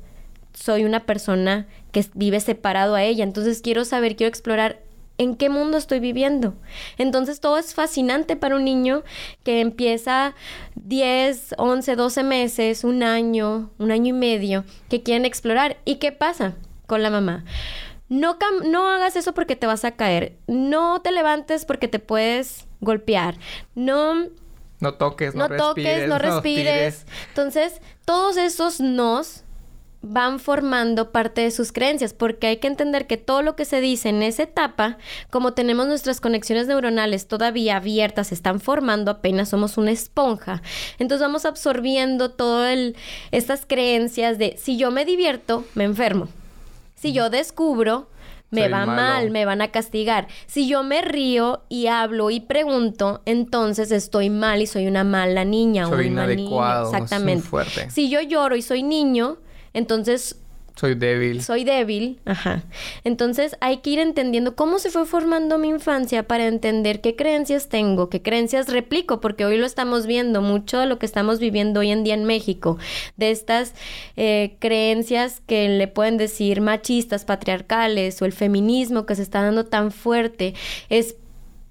soy 0.54 0.84
una 0.84 1.06
persona 1.06 1.68
que 1.92 2.04
vive 2.16 2.40
separado 2.40 2.96
a 2.96 3.04
ella, 3.04 3.24
entonces 3.24 3.62
quiero 3.62 3.86
saber, 3.86 4.16
quiero 4.16 4.30
explorar 4.30 4.80
en 5.18 5.36
qué 5.36 5.50
mundo 5.50 5.78
estoy 5.78 6.00
viviendo. 6.00 6.56
Entonces 6.98 7.40
todo 7.40 7.58
es 7.58 7.74
fascinante 7.74 8.36
para 8.36 8.56
un 8.56 8.66
niño 8.66 9.04
que 9.44 9.62
empieza 9.62 10.34
10, 10.76 11.56
11, 11.58 11.96
12 11.96 12.24
meses, 12.24 12.84
un 12.84 13.04
año, 13.04 13.70
un 13.78 13.92
año 13.92 14.10
y 14.10 14.18
medio, 14.18 14.66
que 14.90 15.04
quieren 15.04 15.26
explorar. 15.26 15.78
¿Y 15.86 15.96
qué 15.96 16.12
pasa 16.12 16.56
con 16.88 17.04
la 17.04 17.10
mamá? 17.10 17.46
No, 18.10 18.38
no 18.66 18.90
hagas 18.90 19.16
eso 19.16 19.34
porque 19.34 19.56
te 19.56 19.68
vas 19.68 19.86
a 19.86 19.92
caer. 19.92 20.38
No 20.48 21.02
te 21.02 21.12
levantes 21.12 21.66
porque 21.66 21.88
te 21.88 22.00
puedes 22.00 22.68
golpear. 22.84 23.38
No... 23.76 24.28
No 24.80 24.96
toques, 24.96 25.34
no, 25.34 25.48
no 25.48 25.56
toques, 25.56 26.10
no 26.10 26.20
respires. 26.20 27.06
Entonces, 27.30 27.82
todos 28.06 28.36
esos 28.36 28.82
nos 28.82 29.44
van 30.04 30.40
formando 30.40 31.12
parte 31.12 31.42
de 31.42 31.52
sus 31.52 31.72
creencias, 31.72 32.14
porque 32.14 32.48
hay 32.48 32.58
que 32.58 32.68
entender 32.68 33.08
que 33.08 33.16
todo 33.16 33.42
lo 33.42 33.56
que 33.56 33.64
se 33.64 33.80
dice 33.80 34.10
en 34.10 34.22
esa 34.22 34.44
etapa, 34.44 34.98
como 35.32 35.54
tenemos 35.54 35.88
nuestras 35.88 36.20
conexiones 36.20 36.68
neuronales 36.68 37.28
todavía 37.28 37.78
abiertas, 37.78 38.28
se 38.28 38.36
están 38.36 38.60
formando, 38.60 39.12
apenas 39.12 39.48
somos 39.50 39.78
una 39.78 39.92
esponja, 39.92 40.62
entonces 41.00 41.26
vamos 41.26 41.46
absorbiendo 41.46 42.32
todas 42.32 42.78
estas 43.32 43.66
creencias 43.66 44.38
de 44.38 44.58
si 44.62 44.78
yo 44.78 44.92
me 44.92 45.06
divierto, 45.06 45.66
me 45.74 45.86
enfermo. 45.86 46.28
Si 46.96 47.14
yo 47.14 47.30
descubro, 47.30 48.08
me 48.54 48.70
va 48.70 48.86
mal, 48.86 49.32
me 49.32 49.46
van 49.46 49.62
a 49.62 49.72
castigar. 49.72 50.28
Si 50.46 50.68
yo 50.68 50.84
me 50.84 51.02
río 51.02 51.64
y 51.70 51.88
hablo 51.88 52.30
y 52.30 52.40
pregunto, 52.40 53.22
entonces 53.26 53.92
estoy 53.92 54.30
mal 54.30 54.62
y 54.62 54.68
soy 54.68 54.88
una 54.88 55.04
mala 55.04 55.44
niña 55.44 55.88
soy 55.88 56.08
una 56.08 56.24
inadecuado, 56.24 56.86
niña. 56.86 56.98
Exactamente. 56.98 57.48
fuerte. 57.48 57.90
Si 57.90 58.10
yo 58.10 58.22
lloro 58.22 58.56
y 58.56 58.62
soy 58.62 58.84
niño, 58.84 59.38
entonces... 59.74 60.40
Soy 60.76 60.96
débil. 60.96 61.44
Soy 61.44 61.64
débil, 61.64 62.20
ajá. 62.26 62.64
Entonces 63.04 63.56
hay 63.62 63.78
que 63.78 63.92
ir 63.92 64.00
entendiendo 64.00 64.56
cómo 64.56 64.80
se 64.80 64.90
fue 64.90 65.06
formando 65.06 65.60
mi 65.60 65.70
infancia 65.70 66.24
para 66.24 66.48
entender 66.48 67.00
qué 67.00 67.16
creencias 67.16 67.70
tengo, 67.70 68.10
qué 68.10 68.24
creencias 68.24 68.70
replico, 68.70 69.22
porque 69.22 69.46
hoy 69.46 69.58
lo 69.58 69.68
estamos 69.68 70.08
viendo, 70.08 70.42
mucho 70.42 70.80
de 70.80 70.88
lo 70.88 70.98
que 70.98 71.06
estamos 71.06 71.40
viviendo 71.40 71.82
hoy 71.82 71.92
en 71.92 72.04
día 72.04 72.16
en 72.16 72.26
México, 72.26 72.80
de 73.18 73.30
estas 73.30 73.76
eh, 74.16 74.56
creencias 74.60 75.42
que 75.46 75.70
le 75.70 75.88
pueden 75.88 76.18
decir 76.18 76.60
machistas, 76.60 77.24
patriarcales 77.24 78.20
o 78.22 78.26
el 78.26 78.34
feminismo 78.34 79.06
que 79.06 79.16
se 79.16 79.22
está 79.22 79.44
dando 79.44 79.66
tan 79.66 79.92
fuerte, 79.92 80.56
es 80.90 81.16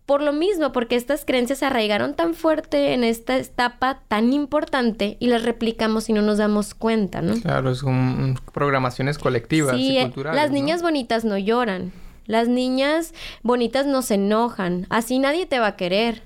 por 0.06 0.20
lo 0.20 0.32
mismo, 0.32 0.72
porque 0.72 0.96
estas 0.96 1.24
creencias 1.24 1.60
se 1.60 1.66
arraigaron 1.66 2.14
tan 2.14 2.34
fuerte 2.34 2.92
en 2.92 3.04
esta 3.04 3.36
etapa 3.36 4.00
tan 4.08 4.32
importante 4.32 5.16
y 5.20 5.28
las 5.28 5.44
replicamos 5.44 6.08
y 6.08 6.12
no 6.12 6.22
nos 6.22 6.38
damos 6.38 6.74
cuenta, 6.74 7.22
¿no? 7.22 7.34
Claro, 7.40 7.70
es 7.70 7.82
un, 7.82 8.38
programaciones 8.52 9.18
colectivas 9.18 9.76
y 9.78 9.98
eh, 9.98 10.02
culturales. 10.02 10.42
Las 10.42 10.50
niñas 10.50 10.82
bonitas 10.82 11.24
no 11.24 11.38
lloran. 11.38 11.92
Las 12.26 12.48
niñas 12.48 13.14
bonitas 13.42 13.86
no 13.86 14.02
se 14.02 14.14
enojan. 14.14 14.86
Así 14.90 15.18
nadie 15.18 15.46
te 15.46 15.58
va 15.58 15.68
a 15.68 15.76
querer. 15.76 16.22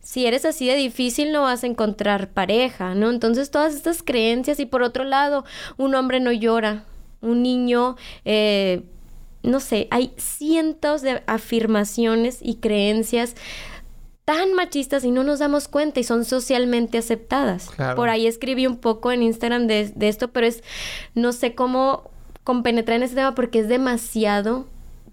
Si 0.00 0.26
eres 0.26 0.44
así 0.44 0.66
de 0.66 0.76
difícil 0.76 1.32
no 1.32 1.42
vas 1.42 1.64
a 1.64 1.66
encontrar 1.66 2.28
pareja, 2.28 2.94
¿no? 2.94 3.10
Entonces 3.10 3.50
todas 3.50 3.74
estas 3.74 4.02
creencias 4.02 4.60
y 4.60 4.66
por 4.66 4.82
otro 4.82 5.04
lado, 5.04 5.44
un 5.78 5.94
hombre 5.94 6.20
no 6.20 6.30
llora. 6.30 6.84
Un 7.22 7.42
niño 7.42 7.96
eh, 8.26 8.82
no 9.44 9.60
sé, 9.60 9.88
hay 9.90 10.12
cientos 10.16 11.02
de 11.02 11.22
afirmaciones 11.26 12.38
y 12.40 12.56
creencias 12.56 13.36
tan 14.24 14.54
machistas 14.54 15.04
y 15.04 15.10
no 15.10 15.22
nos 15.22 15.38
damos 15.38 15.68
cuenta 15.68 16.00
y 16.00 16.04
son 16.04 16.24
socialmente 16.24 16.98
aceptadas. 16.98 17.70
Por 17.94 18.08
ahí 18.08 18.26
escribí 18.26 18.66
un 18.66 18.78
poco 18.78 19.12
en 19.12 19.22
Instagram 19.22 19.66
de, 19.66 19.92
esto, 20.00 20.28
pero 20.28 20.46
es, 20.46 20.62
no 21.14 21.32
sé 21.32 21.54
cómo 21.54 22.10
compenetrar 22.42 22.96
en 22.96 23.02
ese 23.02 23.14
tema 23.16 23.34
porque 23.34 23.58
es 23.58 23.68
demasiado 23.68 24.66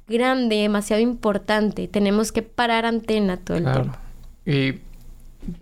grande, 0.07 0.57
demasiado 0.57 1.01
importante. 1.01 1.87
Tenemos 1.87 2.31
que 2.31 2.41
parar 2.41 2.85
antena 2.85 3.37
todo 3.37 3.57
el 3.57 3.65
tiempo. 3.65 3.97
Y 4.45 4.79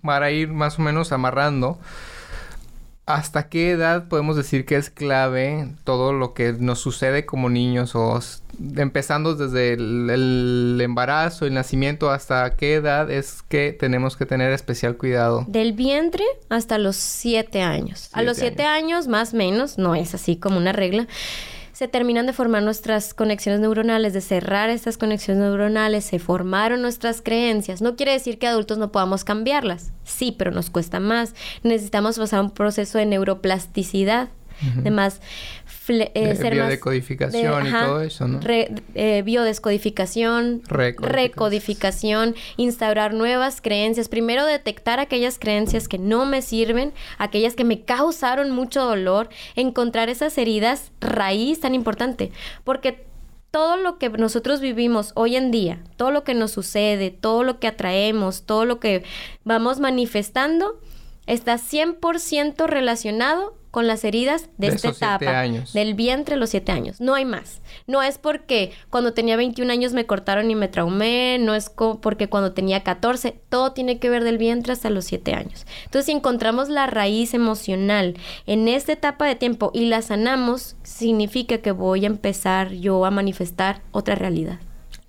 para 0.01 0.32
ir 0.32 0.49
más 0.49 0.77
o 0.77 0.84
menos 0.84 1.12
amarrando, 1.12 1.79
¿hasta 3.10 3.50
qué 3.50 3.72
edad 3.72 4.08
podemos 4.08 4.36
decir 4.36 4.65
que 4.65 4.76
es 4.76 4.91
clave 4.91 5.74
todo 5.84 6.13
lo 6.13 6.36
que 6.36 6.54
nos 6.54 6.80
sucede 6.80 7.26
como 7.26 7.50
niños 7.50 7.95
o 7.95 8.19
empezando 8.76 9.34
desde 9.34 9.74
el, 9.74 10.80
embarazo, 10.80 11.48
el 11.48 11.56
nacimiento, 11.56 12.12
hasta 12.12 12.56
qué 12.56 12.76
edad 12.76 13.10
es 13.10 13.41
que 13.41 13.74
tenemos 13.74 14.15
que 14.15 14.28
tener 14.28 14.52
especial 14.52 14.95
cuidado? 14.95 15.43
Del 15.48 15.74
vientre 15.74 16.24
hasta 16.50 16.78
los 16.78 16.98
siete 16.98 17.63
años. 17.63 18.10
a 18.13 18.22
los 18.22 18.38
siete 18.38 18.63
años. 18.63 19.08
más 19.08 19.34
o 19.34 19.38
menos, 19.38 19.80
no 19.80 19.95
es 19.95 20.13
así 20.13 20.36
como 20.36 20.58
una 20.58 20.72
regla, 20.72 21.08
se 21.80 21.88
terminan 21.88 22.26
de 22.26 22.34
formar 22.34 22.62
nuestras 22.62 23.13
conexiones 23.13 23.62
neuronales, 23.62 24.12
de 24.12 24.20
cerrar 24.20 24.70
estas 24.70 24.98
conexiones 24.98 25.42
neuronales, 25.42 26.04
se 26.04 26.20
formaron 26.20 26.82
nuestras 26.82 27.22
creencias. 27.22 27.82
No 27.82 27.96
quiere 27.96 28.12
decir 28.12 28.38
que 28.38 28.48
adultos 28.48 28.78
no 28.78 28.92
podamos 28.92 29.24
cambiarlas. 29.24 29.94
Sí, 30.04 30.36
pero 30.38 30.52
nos 30.52 30.70
cuesta 30.70 31.00
más. 31.00 31.36
Necesitamos 31.63 32.20
pasar 32.20 32.42
un 32.42 32.52
proceso 32.52 32.98
de 32.98 33.06
neuroplasticidad, 33.06 34.28
de 34.84 34.92
más 34.92 35.22
fle- 35.89 36.12
eh, 36.13 36.28
más- 36.36 36.49
biodecodificación 36.52 37.65
y 37.65 37.69
ajá, 37.69 37.86
todo 37.88 38.02
eso, 38.02 38.28
¿no? 38.28 38.39
re- 38.39 38.71
eh, 38.95 39.21
biodescodificación, 39.23 40.62
Recodificación. 40.67 41.13
recodificación, 41.13 42.36
instaurar 42.58 43.13
nuevas 43.13 43.62
creencias. 43.62 44.10
Primero 44.10 44.45
detectar 44.45 44.99
aquellas 44.99 45.39
creencias 45.39 45.88
que 45.88 45.97
no 45.97 46.25
me 46.25 46.41
sirven, 46.41 46.93
aquellas 47.17 47.56
que 47.56 47.63
me 47.63 47.82
causaron 47.82 48.52
mucho 48.52 48.84
dolor, 48.86 49.30
encontrar 49.56 50.10
esas 50.10 50.38
heridas 50.38 50.91
raíz 51.02 51.60
tan 51.62 51.73
importante, 51.75 52.32
porque 52.63 53.06
todo 53.52 53.78
lo 53.78 53.97
que 53.97 54.10
nosotros 54.10 54.62
vivimos 54.62 55.12
hoy 55.15 55.36
en 55.36 55.49
día, 55.49 55.80
todo 55.97 56.12
lo 56.12 56.23
que 56.23 56.36
nos 56.36 56.52
sucede, 56.52 57.10
todo 57.10 57.43
lo 57.43 57.60
que 57.60 57.67
atraemos, 57.67 58.43
todo 58.43 58.65
lo 58.65 58.80
que 58.80 59.04
vamos 59.43 59.80
manifestando, 59.80 60.80
está 61.25 61.58
100% 61.58 62.67
relacionado 62.67 63.56
con 63.71 63.88
las 63.88 64.03
heridas 64.03 64.49
de, 64.58 64.69
De 64.69 64.75
esta 64.75 64.93
siete 64.93 65.05
etapa, 65.25 65.39
años. 65.39 65.73
del 65.73 65.93
vientre 65.93 66.36
a 66.36 66.38
los 66.38 66.49
7 66.49 66.71
años. 66.71 66.99
No 66.99 67.13
hay 67.15 67.25
más. 67.25 67.62
No 67.88 68.01
es 68.01 68.17
porque 68.17 68.71
cuando 68.89 69.13
tenía 69.13 69.38
21 69.38 69.71
años 69.71 69.93
me 69.93 70.05
cortaron 70.05 70.49
y 70.49 70.55
me 70.55 70.67
traumé, 70.67 71.38
no 71.39 71.53
es 71.53 71.71
porque 72.01 72.27
cuando 72.29 72.53
tenía 72.53 72.84
14, 72.84 73.39
todo 73.49 73.73
tiene 73.73 73.99
que 73.99 74.10
ver 74.10 74.23
del 74.23 74.38
vientre 74.38 74.73
hasta 74.73 74.89
los 74.89 75.05
7 75.05 75.34
años. 75.34 75.65
Entonces, 75.86 76.08
si 76.08 76.12
encontramos 76.12 76.69
la 76.69 76.88
raíz 76.88 77.34
emocional 77.34 78.15
en 78.47 78.67
esta 78.67 78.93
etapa 78.93 79.25
de 79.25 79.36
tiempo 79.36 79.71
y 79.73 79.86
la 79.86 80.01
sanamos, 80.01 80.75
significa 80.84 81.60
que 81.60 81.71
voy 81.71 82.03
a 82.05 82.08
empezar 82.08 82.71
yo 82.73 83.05
a 83.05 83.12
manifestar 83.12 83.82
otra 83.91 84.15
realidad. 84.15 84.60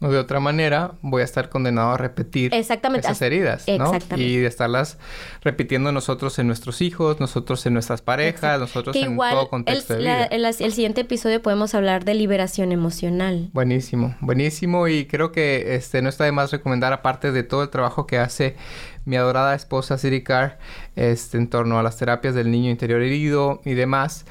O 0.03 0.09
de 0.09 0.17
otra 0.19 0.41
manera, 0.41 0.93
voy 1.03 1.21
a 1.21 1.25
estar 1.27 1.51
condenado 1.51 1.91
a 1.91 1.99
repetir 1.99 2.55
Exactamente. 2.55 3.07
esas 3.07 3.19
As- 3.19 3.23
heridas, 3.23 3.65
¿no? 3.69 3.85
Exactamente. 3.93 4.23
Y 4.31 4.37
de 4.39 4.47
estarlas 4.47 4.97
repitiendo 5.43 5.93
nosotros 5.93 6.39
en 6.39 6.47
nuestros 6.47 6.81
hijos, 6.81 7.21
nosotros 7.21 7.67
en 7.67 7.75
nuestras 7.75 8.01
parejas, 8.01 8.59
nosotros 8.59 8.95
Que 8.97 9.03
en 9.03 9.13
igual 9.13 9.35
todo 9.35 9.49
contexto 9.51 9.93
el, 9.95 9.99
de 10.01 10.05
la- 10.07 10.15
vida. 10.17 10.25
el- 10.27 10.45
el 10.47 10.73
siguiente 10.73 11.03
episodio 11.03 11.43
podemos 11.43 11.75
hablar 11.75 12.07
de 12.07 12.15
liberación 12.15 12.73
emocional. 12.73 13.51
Buenísimo, 13.53 14.17
buenísimo 14.21 14.89
y 14.89 15.05
creo 15.05 15.33
que 15.33 15.75
este 15.75 16.01
no 16.01 16.09
está 16.09 16.25
de 16.25 16.33
más 16.33 16.51
recomendar 16.51 16.95
aparte 16.95 17.31
de 17.31 17.43
todo 17.43 17.63
el 17.63 17.69
trabajo 17.69 18.07
que 18.07 18.17
hace 18.19 18.57
mi 19.05 19.17
adorada 19.17 19.55
esposa 19.55 19.99
Siri 19.99 20.23
Carr 20.25 20.59
este 20.97 21.37
en 21.37 21.49
torno 21.51 21.79
a 21.79 21.83
las 21.83 21.99
terapias 21.99 22.35
del 22.35 22.51
niño 22.51 22.71
interior 22.71 23.03
herido 23.03 23.61
y 23.67 23.75
demás 23.75 24.25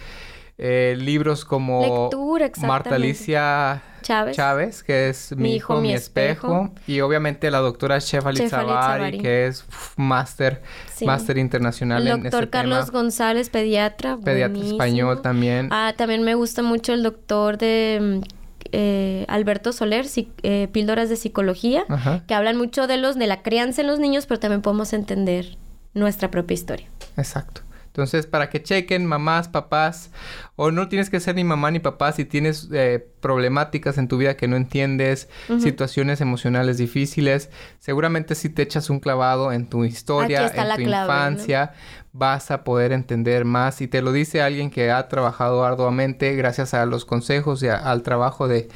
eh, 0.57 0.95
libros 0.99 1.45
como 1.45 2.09
Lectura, 2.11 2.49
Marta. 2.67 2.95
Alicia 2.95 3.81
Chávez. 4.09 4.35
Chávez, 4.35 4.83
que 4.83 5.09
es 5.09 5.33
Mi, 5.37 5.55
hijo, 5.55 5.79
mi 5.79 5.93
espejo. 5.93 6.71
Y 6.87 7.01
obviamente 7.01 7.51
la 7.51 7.59
doctora 7.59 7.99
Shefali 7.99 8.49
Zavari, 8.49 9.19
que 9.19 9.45
es 9.47 9.63
máster, 9.97 10.61
Sí. 10.95 11.05
máster 11.05 11.37
internacional 11.37 12.01
El 12.01 12.07
en 12.15 12.23
doctor 12.23 12.43
este 12.43 12.49
Carlos 12.49 12.87
tema. 12.87 12.99
González, 13.01 13.49
pediatra. 13.49 14.17
Pediatra 14.17 14.49
buenísimo. 14.53 14.81
español 14.83 15.21
también. 15.21 15.69
Ah, 15.71 15.93
también 15.95 16.23
me 16.23 16.33
gusta 16.35 16.63
mucho 16.63 16.93
el 16.93 17.03
doctor 17.03 17.57
de 17.59 18.21
mm, 18.21 18.27
eh, 18.71 19.25
Alberto 19.27 19.71
Soler, 19.73 20.05
psi- 20.05 20.29
eh, 20.43 20.67
píldoras 20.71 21.07
de 21.09 21.15
psicología, 21.15 21.85
Ajá. 21.87 22.23
que 22.27 22.33
hablan 22.33 22.57
mucho 22.57 22.87
de 22.87 22.97
los 22.97 23.15
de 23.17 23.27
la 23.27 23.41
crianza 23.43 23.81
en 23.81 23.87
los 23.87 23.99
niños, 23.99 24.25
pero 24.25 24.39
también 24.39 24.61
podemos 24.61 24.91
entender 24.93 25.57
nuestra 25.93 26.29
propia 26.31 26.53
historia. 26.55 26.87
Exacto. 27.17 27.61
Entonces, 27.89 28.27
para 28.27 28.49
que 28.49 28.61
chequen, 28.63 29.05
mamás, 29.05 29.47
papás, 29.49 30.11
o 30.55 30.71
no 30.71 30.87
tienes 30.87 31.09
que 31.09 31.19
ser 31.19 31.35
ni 31.35 31.43
mamá 31.43 31.71
ni 31.71 31.79
papá 31.79 32.11
si 32.13 32.23
tienes 32.23 32.69
eh, 32.71 33.05
problemáticas 33.19 33.97
en 33.97 34.07
tu 34.07 34.17
vida 34.17 34.37
que 34.37 34.47
no 34.47 34.55
entiendes, 34.55 35.27
situaciones 35.59 36.21
emocionales 36.21 36.77
difíciles, 36.77 37.49
seguramente 37.79 38.35
si 38.35 38.49
te 38.49 38.61
echas 38.61 38.89
un 38.89 38.99
clavado 38.99 39.51
en 39.51 39.67
tu 39.67 39.83
historia, 39.85 40.41
en 40.61 40.67
tu 40.75 40.83
clave, 40.85 41.07
¿no? 41.07 41.15
infancia, 41.33 41.73
vas 42.13 42.51
a 42.51 42.63
poder 42.63 42.91
entender 42.93 43.43
más. 43.43 43.81
Y 43.81 43.87
te 43.87 44.01
lo 44.01 44.11
dice 44.11 44.41
alguien 44.41 44.69
que 44.69 44.91
ha 44.91 45.07
trabajado 45.07 45.65
arduamente 45.65 46.35
gracias 46.35 46.73
a 46.73 46.85
los 46.85 47.05
consejos 47.05 47.61
y 47.63 47.67
a- 47.67 47.75
al 47.77 48.03
trabajo 48.03 48.47
de, 48.47 48.69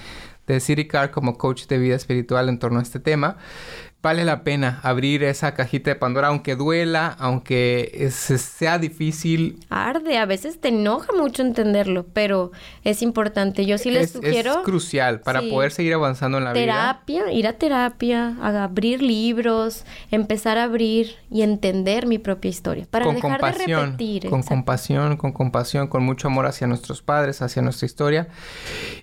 de 0.47 0.60
City 0.60 0.88
Carr 0.88 1.12
como 1.12 1.38
coach 1.38 1.67
de 1.67 1.78
vida 1.78 1.95
espiritual 1.95 2.49
en 2.49 2.60
torno 2.60 2.80
a 2.80 2.82
este 2.82 2.99
tema. 2.99 3.38
Vale 4.03 4.25
la 4.25 4.43
pena 4.43 4.81
abrir 4.83 5.23
esa 5.23 5.53
cajita 5.53 5.89
de 5.89 5.95
Pandora, 5.95 6.27
aunque 6.27 6.57
duela, 6.57 7.15
aunque 7.19 7.89
es- 7.93 8.13
sea 8.15 8.77
difícil. 8.77 9.59
Arde, 9.69 10.17
a 10.17 10.25
veces 10.25 10.59
te 10.59 10.67
enoja 10.67 11.13
mucho 11.13 11.41
entenderlo, 11.41 12.05
pero 12.11 12.51
es 12.83 13.01
importante. 13.01 13.65
Yo 13.65 13.77
sí 13.77 13.91
les 13.91 14.03
es, 14.03 14.15
es 14.15 14.21
sugiero 14.21 14.61
crucial 14.63 15.21
para 15.21 15.39
sí. 15.39 15.49
poder 15.49 15.71
seguir 15.71 15.93
avanzando 15.93 16.37
en 16.37 16.43
la 16.43 16.51
vida. 16.51 16.63
terapia, 16.65 17.31
ir 17.31 17.47
a 17.47 17.53
terapia, 17.53 18.35
a 18.41 18.63
abrir 18.65 19.01
libros, 19.01 19.85
empezar 20.11 20.57
a 20.57 20.63
abrir 20.65 21.15
y 21.31 21.41
entender 21.41 22.05
mi 22.05 22.17
propia 22.17 22.49
historia. 22.49 22.85
Para 22.91 23.05
con 23.05 23.15
dejar 23.15 23.31
de 23.31 23.37
compasión, 23.39 23.85
repetir. 23.91 24.29
con 24.29 24.39
exacto. 24.41 24.55
compasión, 24.55 25.15
con 25.15 25.31
compasión, 25.31 25.87
con 25.87 26.03
mucho 26.03 26.27
amor 26.27 26.45
hacia 26.45 26.67
nuestros 26.67 27.01
padres, 27.01 27.41
hacia 27.41 27.61
nuestra 27.61 27.85
historia 27.85 28.27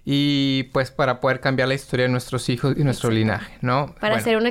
y 0.04 0.64
pues 0.74 0.90
para 0.90 1.20
poder 1.20 1.40
cambiar 1.40 1.68
la 1.68 1.74
historia 1.74 2.04
de 2.04 2.12
nuestros 2.12 2.50
hijos 2.50 2.74
y 2.76 2.84
nuestro 2.84 3.08
Exacto. 3.10 3.14
linaje, 3.14 3.58
¿no? 3.62 3.94
Para 3.98 4.16
Bueno, 4.16 4.24
ser 4.24 4.36
un 4.36 4.46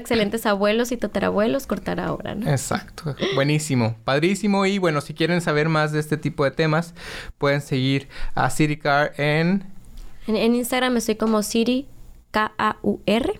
abuelos 0.45 0.91
y 0.91 0.97
tatarabuelos, 0.97 1.67
cortar 1.67 1.99
ahora, 1.99 2.35
¿no? 2.35 2.49
Exacto, 2.49 3.15
buenísimo, 3.35 3.95
padrísimo 4.03 4.65
y 4.65 4.77
bueno, 4.77 5.01
si 5.01 5.13
quieren 5.13 5.41
saber 5.41 5.69
más 5.69 5.91
de 5.91 5.99
este 5.99 6.17
tipo 6.17 6.43
de 6.43 6.51
temas, 6.51 6.93
pueden 7.37 7.61
seguir 7.61 8.07
a 8.35 8.49
Citicar 8.49 9.13
en... 9.17 9.63
En, 10.27 10.35
en 10.35 10.55
Instagram 10.55 10.97
estoy 10.97 11.15
como 11.15 11.41
Siri, 11.43 11.87
K-A-U-R. 12.31 13.39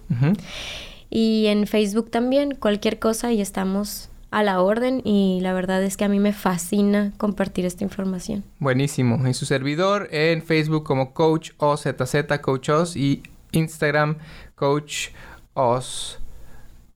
Y 1.10 1.48
en 1.48 1.66
Facebook 1.66 2.12
también, 2.12 2.56
cualquier 2.56 3.00
cosa 3.00 3.32
y 3.32 3.42
estamos 3.42 4.10
a 4.32 4.44
la 4.44 4.62
orden. 4.62 5.02
Y 5.04 5.40
la 5.42 5.54
verdad 5.54 5.84
es 5.84 5.98
que 5.98 6.06
a 6.06 6.10
mí 6.10 6.20
me 6.20 6.34
fascina 6.34 7.14
compartir 7.18 7.66
esta 7.66 7.84
información. 7.84 8.44
Buenísimo. 8.60 9.28
Y 9.28 9.34
su 9.34 9.46
servidor 9.46 10.08
en 10.12 10.44
Facebook 10.44 10.84
como 10.84 11.14
Coach 11.14 11.52
OZZ, 11.58 12.40
Coach 12.42 12.70
Oz 12.70 12.96
y 12.96 13.24
Instagram 13.52 14.18
Coach 14.56 15.10
Oz. 15.54 16.19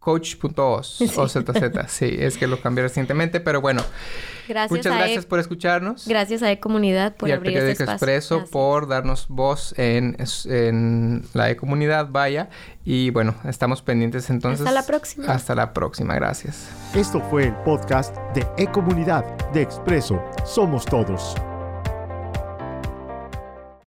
Coach.os, 0.04 1.00
OZZ. 1.18 1.88
Sí, 1.88 2.14
es 2.20 2.38
que 2.38 2.46
lo 2.46 2.60
cambié 2.60 2.84
recientemente, 2.84 3.40
pero 3.40 3.62
bueno. 3.62 3.82
Gracias 4.50 4.72
Muchas 4.72 4.94
a 4.94 4.98
gracias 4.98 5.24
E- 5.24 5.28
por 5.28 5.40
escucharnos. 5.40 6.06
Gracias 6.06 6.44
a 6.44 6.52
E-Comunidad 6.52 7.16
por 7.16 7.30
y 7.30 7.32
al 7.32 7.38
abrir 7.38 7.54
periódico 7.54 7.72
este 7.72 7.84
espacio. 7.84 7.96
Expreso 7.96 8.36
Gracias. 8.36 8.52
por 8.52 8.88
darnos 8.90 9.28
voz 9.30 9.74
en, 9.78 10.18
en 10.46 11.24
la 11.34 11.50
e-comunidad, 11.50 12.10
vaya. 12.12 12.50
Y 12.84 13.12
bueno, 13.12 13.36
estamos 13.46 13.82
pendientes 13.82 14.30
entonces. 14.30 14.68
Hasta 14.68 14.74
la 14.74 14.86
próxima. 14.86 15.28
Hasta 15.32 15.56
la 15.56 15.72
próxima, 15.74 16.16
gracias. 16.16 16.68
Esto 16.94 17.22
fue 17.30 17.46
el 17.46 17.56
podcast 17.64 18.14
de 18.36 18.46
E-Comunidad 18.58 19.24
de 19.54 19.62
Expreso 19.62 20.22
Somos 20.46 20.84
Todos. 20.84 21.34